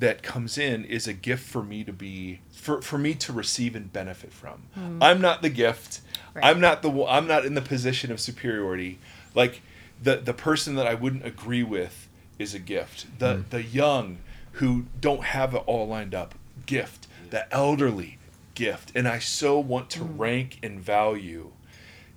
that 0.00 0.22
comes 0.22 0.58
in 0.58 0.84
is 0.84 1.06
a 1.06 1.12
gift 1.12 1.44
for 1.48 1.62
me 1.62 1.84
to 1.84 1.92
be 1.92 2.40
for, 2.52 2.82
for 2.82 2.98
me 2.98 3.14
to 3.14 3.32
receive 3.32 3.76
and 3.76 3.92
benefit 3.92 4.32
from. 4.32 4.64
I'm 5.00 5.20
not 5.20 5.42
the 5.42 5.50
gift. 5.50 6.00
Right. 6.34 6.44
i'm 6.46 6.58
not 6.60 6.82
the 6.82 6.90
i'm 7.04 7.28
not 7.28 7.44
in 7.46 7.54
the 7.54 7.62
position 7.62 8.10
of 8.10 8.20
superiority. 8.20 8.98
Like 9.34 9.62
the 10.02 10.16
the 10.16 10.34
person 10.34 10.74
that 10.74 10.86
i 10.86 10.94
wouldn't 10.94 11.24
agree 11.24 11.62
with 11.62 12.08
is 12.38 12.54
a 12.54 12.58
gift. 12.58 13.06
The 13.18 13.44
the 13.50 13.62
young 13.62 14.18
who 14.52 14.86
don't 15.00 15.24
have 15.24 15.54
it 15.54 15.62
all 15.66 15.86
lined 15.86 16.14
up 16.14 16.34
gift. 16.66 17.06
The 17.30 17.52
elderly 17.52 18.18
gift. 18.54 18.92
And 18.94 19.08
i 19.08 19.18
so 19.18 19.58
want 19.58 19.90
to 19.90 20.04
rank 20.04 20.58
and 20.62 20.80
value 20.80 21.50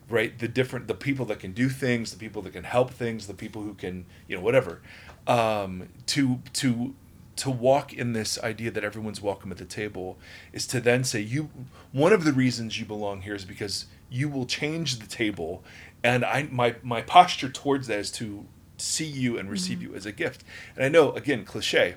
right 0.09 0.37
the 0.39 0.47
different 0.47 0.87
the 0.87 0.93
people 0.93 1.25
that 1.25 1.39
can 1.39 1.51
do 1.51 1.67
things 1.67 2.11
the 2.11 2.17
people 2.17 2.41
that 2.41 2.53
can 2.53 2.63
help 2.63 2.91
things 2.91 3.27
the 3.27 3.33
people 3.33 3.61
who 3.63 3.73
can 3.73 4.05
you 4.27 4.35
know 4.35 4.41
whatever. 4.41 4.81
Um, 5.25 5.89
to 6.07 6.39
to 6.53 6.93
to 7.37 7.49
walk 7.51 7.93
in 7.93 8.13
this 8.13 8.41
idea 8.43 8.71
that 8.71 8.83
everyone's 8.83 9.21
welcome 9.21 9.51
at 9.51 9.57
the 9.57 9.65
table 9.65 10.17
is 10.53 10.65
to 10.67 10.79
then 10.79 11.03
say 11.03 11.19
you 11.21 11.49
one 11.91 12.13
of 12.13 12.23
the 12.23 12.33
reasons 12.33 12.79
you 12.79 12.85
belong 12.85 13.21
here 13.21 13.35
is 13.35 13.45
because 13.45 13.85
you 14.09 14.29
will 14.29 14.45
change 14.45 14.99
the 14.99 15.07
table. 15.07 15.63
And 16.03 16.23
i 16.25 16.47
my 16.51 16.75
my 16.81 17.01
posture 17.01 17.49
towards 17.49 17.87
that 17.87 17.99
is 17.99 18.11
to 18.13 18.45
see 18.77 19.05
you 19.05 19.37
and 19.37 19.49
receive 19.49 19.81
you 19.81 19.93
as 19.95 20.05
a 20.05 20.11
gift 20.11 20.43
and 20.75 20.85
i 20.85 20.89
know 20.89 21.11
again 21.13 21.43
cliche 21.43 21.95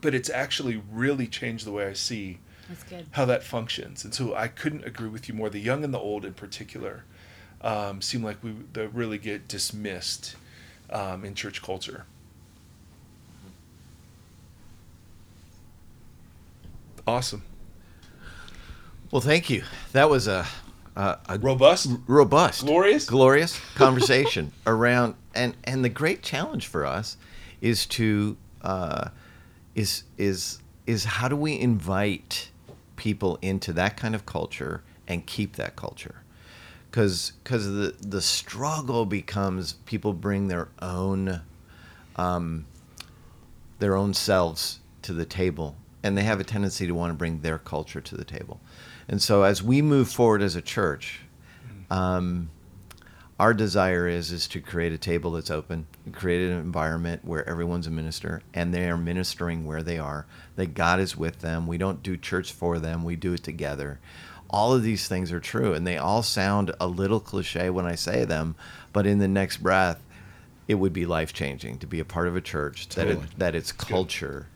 but 0.00 0.14
it's 0.14 0.30
actually 0.30 0.82
really 0.90 1.26
changed 1.26 1.64
the 1.64 1.72
way 1.72 1.86
i 1.86 1.92
see 1.92 2.38
how 3.12 3.24
that 3.24 3.42
functions. 3.42 4.04
And 4.04 4.14
so 4.14 4.34
I 4.34 4.48
couldn't 4.48 4.84
agree 4.84 5.08
with 5.08 5.28
you 5.28 5.34
more. 5.34 5.50
The 5.50 5.58
young 5.58 5.84
and 5.84 5.92
the 5.92 5.98
old, 5.98 6.24
in 6.24 6.34
particular, 6.34 7.04
um, 7.60 8.00
seem 8.00 8.22
like 8.22 8.42
we 8.42 8.54
they 8.72 8.86
really 8.86 9.18
get 9.18 9.48
dismissed 9.48 10.36
um, 10.90 11.24
in 11.24 11.34
church 11.34 11.62
culture. 11.62 12.06
Awesome, 17.04 17.42
Well, 19.10 19.20
thank 19.20 19.50
you. 19.50 19.64
That 19.90 20.08
was 20.08 20.28
a 20.28 20.46
a, 20.96 21.18
a 21.28 21.38
robust. 21.38 21.90
robust, 22.06 22.60
Glorious? 22.62 23.06
glorious 23.06 23.60
conversation 23.74 24.52
around, 24.66 25.14
and 25.34 25.56
and 25.64 25.84
the 25.84 25.88
great 25.88 26.22
challenge 26.22 26.66
for 26.66 26.84
us 26.84 27.16
is 27.60 27.86
to 27.86 28.36
uh, 28.62 29.08
is 29.74 30.04
is 30.18 30.58
is 30.86 31.04
how 31.04 31.28
do 31.28 31.36
we 31.36 31.58
invite 31.58 32.50
people 32.96 33.38
into 33.42 33.72
that 33.72 33.96
kind 33.96 34.14
of 34.14 34.26
culture 34.26 34.82
and 35.08 35.26
keep 35.26 35.56
that 35.56 35.76
culture 35.76 36.22
because 36.90 37.32
because 37.42 37.66
the 37.66 37.94
the 38.00 38.20
struggle 38.20 39.06
becomes 39.06 39.74
people 39.86 40.12
bring 40.12 40.48
their 40.48 40.68
own 40.80 41.40
um, 42.16 42.66
their 43.78 43.96
own 43.96 44.12
selves 44.14 44.80
to 45.00 45.12
the 45.12 45.24
table 45.24 45.74
and 46.02 46.16
they 46.16 46.22
have 46.22 46.38
a 46.40 46.44
tendency 46.44 46.86
to 46.86 46.92
want 46.94 47.10
to 47.10 47.14
bring 47.14 47.40
their 47.40 47.58
culture 47.58 48.00
to 48.00 48.16
the 48.16 48.24
table 48.24 48.60
and 49.12 49.22
so 49.22 49.42
as 49.42 49.62
we 49.62 49.82
move 49.82 50.08
forward 50.08 50.42
as 50.42 50.56
a 50.56 50.62
church 50.62 51.20
um, 51.90 52.48
our 53.38 53.52
desire 53.52 54.08
is 54.08 54.32
is 54.32 54.48
to 54.48 54.60
create 54.60 54.92
a 54.92 54.98
table 54.98 55.32
that's 55.32 55.50
open 55.50 55.86
create 56.12 56.50
an 56.50 56.58
environment 56.58 57.22
where 57.24 57.48
everyone's 57.48 57.86
a 57.86 57.90
minister 57.90 58.42
and 58.54 58.72
they 58.72 58.88
are 58.88 58.96
ministering 58.96 59.66
where 59.66 59.82
they 59.82 59.98
are 59.98 60.26
that 60.56 60.74
god 60.74 60.98
is 60.98 61.16
with 61.16 61.40
them. 61.40 61.66
We 61.66 61.78
don't 61.78 62.02
do 62.02 62.16
church 62.16 62.52
for 62.52 62.78
them. 62.78 63.04
We 63.04 63.16
do 63.16 63.34
it 63.34 63.42
together. 63.42 64.00
All 64.48 64.74
of 64.74 64.82
these 64.82 65.08
things 65.08 65.32
are 65.32 65.40
true 65.40 65.74
and 65.74 65.86
they 65.86 65.96
all 65.96 66.22
sound 66.22 66.74
a 66.80 66.86
little 66.86 67.20
cliche 67.20 67.68
when 67.70 67.86
i 67.86 67.94
say 67.94 68.24
them 68.24 68.54
but 68.92 69.06
in 69.06 69.18
the 69.18 69.28
next 69.28 69.58
breath 69.58 70.02
it 70.68 70.76
would 70.76 70.92
be 70.92 71.04
life 71.04 71.32
changing 71.32 71.78
to 71.78 71.86
be 71.86 72.00
a 72.00 72.04
part 72.04 72.28
of 72.28 72.36
a 72.36 72.40
church 72.40 72.88
that 72.90 73.08
it, 73.08 73.18
that 73.38 73.54
its 73.54 73.72
culture 73.72 74.48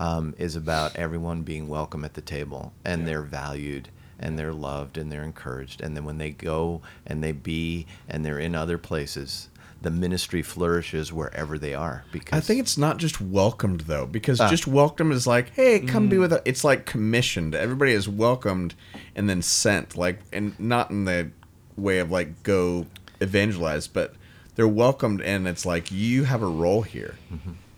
um, 0.00 0.34
is 0.38 0.56
about 0.56 0.96
everyone 0.96 1.42
being 1.42 1.68
welcome 1.68 2.04
at 2.04 2.14
the 2.14 2.20
table 2.22 2.72
and 2.84 3.06
they're 3.06 3.22
valued 3.22 3.90
and 4.18 4.38
they're 4.38 4.52
loved 4.52 4.96
and 4.98 5.12
they're 5.12 5.22
encouraged 5.22 5.80
and 5.82 5.94
then 5.94 6.04
when 6.04 6.16
they 6.18 6.30
go 6.30 6.80
and 7.06 7.22
they 7.22 7.32
be 7.32 7.86
and 8.08 8.24
they're 8.24 8.38
in 8.38 8.54
other 8.54 8.78
places 8.78 9.48
the 9.82 9.90
ministry 9.90 10.42
flourishes 10.42 11.12
wherever 11.12 11.58
they 11.58 11.74
are 11.74 12.04
because 12.12 12.36
I 12.36 12.40
think 12.40 12.60
it's 12.60 12.76
not 12.76 12.98
just 12.98 13.20
welcomed 13.20 13.82
though, 13.82 14.06
because 14.06 14.38
just 14.38 14.66
welcome 14.66 15.10
is 15.10 15.26
like, 15.26 15.50
hey, 15.54 15.80
come 15.80 16.08
be 16.08 16.18
with 16.18 16.32
us. 16.34 16.42
It's 16.44 16.64
like 16.64 16.84
commissioned. 16.84 17.54
Everybody 17.54 17.92
is 17.92 18.06
welcomed 18.08 18.74
and 19.16 19.28
then 19.28 19.40
sent, 19.40 19.96
like, 19.96 20.18
and 20.34 20.58
not 20.60 20.90
in 20.90 21.06
the 21.06 21.30
way 21.78 21.98
of 21.98 22.10
like 22.10 22.42
go 22.42 22.86
evangelize, 23.22 23.86
but 23.86 24.14
they're 24.54 24.68
welcomed 24.68 25.22
and 25.22 25.48
it's 25.48 25.64
like 25.64 25.90
you 25.90 26.24
have 26.24 26.42
a 26.42 26.46
role 26.46 26.82
here. 26.82 27.16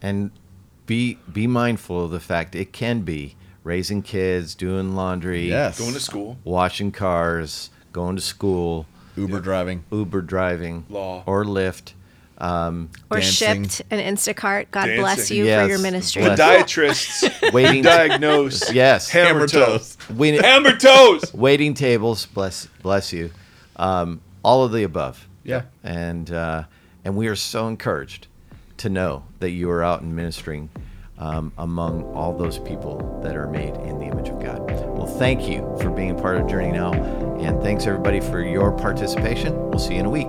and 0.00 0.30
be 0.86 1.18
be 1.32 1.48
mindful 1.48 2.04
of 2.04 2.12
the 2.12 2.20
fact 2.20 2.54
it 2.54 2.72
can 2.72 3.00
be 3.00 3.34
raising 3.64 4.02
kids 4.02 4.54
doing 4.54 4.94
laundry 4.94 5.48
yes, 5.48 5.80
Going 5.80 5.94
to 5.94 5.98
school. 6.00 6.38
washing 6.44 6.92
cars 6.92 7.70
going 7.92 8.14
to 8.14 8.22
school 8.22 8.86
Uber 9.16 9.40
driving. 9.40 9.82
uber 9.90 10.20
driving 10.20 10.84
Law. 10.88 11.24
or 11.26 11.44
lyft 11.44 11.94
um, 12.38 12.90
Or 13.10 13.16
Dancing. 13.18 13.64
shipped 13.68 13.82
an 13.90 13.98
Instacart. 14.14 14.66
God 14.70 14.84
bless 14.96 15.16
Dancing. 15.16 15.38
you 15.38 15.44
for 15.46 15.66
your 15.66 15.78
ministry. 15.80 16.22
Bless- 16.22 16.38
Podiatrists 16.38 17.52
waiting 17.52 17.82
diagnose 17.82 18.70
yes 18.72 19.08
hammer 19.08 19.28
Hammer 19.30 19.46
toes. 19.48 19.96
toes. 19.96 20.16
we, 20.16 20.36
Hammer 20.36 20.76
toes. 20.76 21.34
waiting 21.34 21.74
tables 21.74 22.26
bless 22.26 22.66
bless 22.82 23.12
you 23.12 23.30
um, 23.76 24.20
all 24.44 24.62
of 24.62 24.70
the 24.70 24.84
above 24.84 25.26
Yeah. 25.46 25.62
and 25.84 26.30
uh, 26.30 26.64
and 27.04 27.16
we 27.16 27.28
are 27.28 27.36
so 27.36 27.68
encouraged 27.68 28.26
to 28.78 28.88
know 28.88 29.24
that 29.40 29.50
you 29.50 29.70
are 29.70 29.82
out 29.82 30.02
and 30.02 30.14
ministering 30.14 30.68
um, 31.18 31.52
among 31.56 32.04
all 32.14 32.36
those 32.36 32.58
people 32.58 33.20
that 33.22 33.36
are 33.36 33.46
made 33.48 33.74
in 33.76 33.98
the 33.98 34.04
image 34.06 34.28
of 34.28 34.40
God. 34.40 34.60
Well, 34.68 35.06
thank 35.06 35.48
you 35.48 35.60
for 35.80 35.88
being 35.90 36.10
a 36.10 36.14
part 36.14 36.36
of 36.36 36.46
Journey 36.46 36.72
Now, 36.72 36.92
and 36.92 37.62
thanks 37.62 37.86
everybody 37.86 38.20
for 38.20 38.42
your 38.42 38.72
participation. 38.72 39.56
We'll 39.70 39.78
see 39.78 39.94
you 39.94 40.00
in 40.00 40.06
a 40.06 40.10
week. 40.10 40.28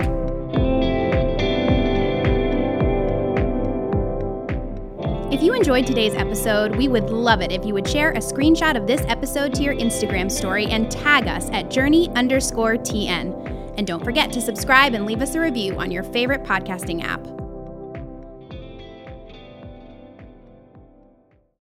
If 5.30 5.44
you 5.44 5.54
enjoyed 5.54 5.86
today's 5.86 6.14
episode, 6.14 6.76
we 6.78 6.88
would 6.88 7.10
love 7.10 7.42
it 7.42 7.52
if 7.52 7.66
you 7.66 7.74
would 7.74 7.88
share 7.88 8.12
a 8.12 8.20
screenshot 8.20 8.78
of 8.78 8.88
this 8.88 9.02
episode 9.08 9.54
to 9.56 9.64
your 9.64 9.76
Instagram 9.76 10.32
story 10.32 10.68
and 10.68 10.90
tag 10.90 11.28
us 11.28 11.50
at 11.52 11.70
journey 11.70 12.10
underscore 12.16 12.76
TN. 12.76 13.47
And 13.78 13.86
don't 13.86 14.04
forget 14.04 14.32
to 14.34 14.42
subscribe 14.42 14.94
and 14.94 15.06
leave 15.06 15.22
us 15.22 15.36
a 15.36 15.40
review 15.40 15.78
on 15.80 15.92
your 15.92 16.04
favorite 16.04 16.44
podcasting 16.44 17.04
app. 17.04 17.37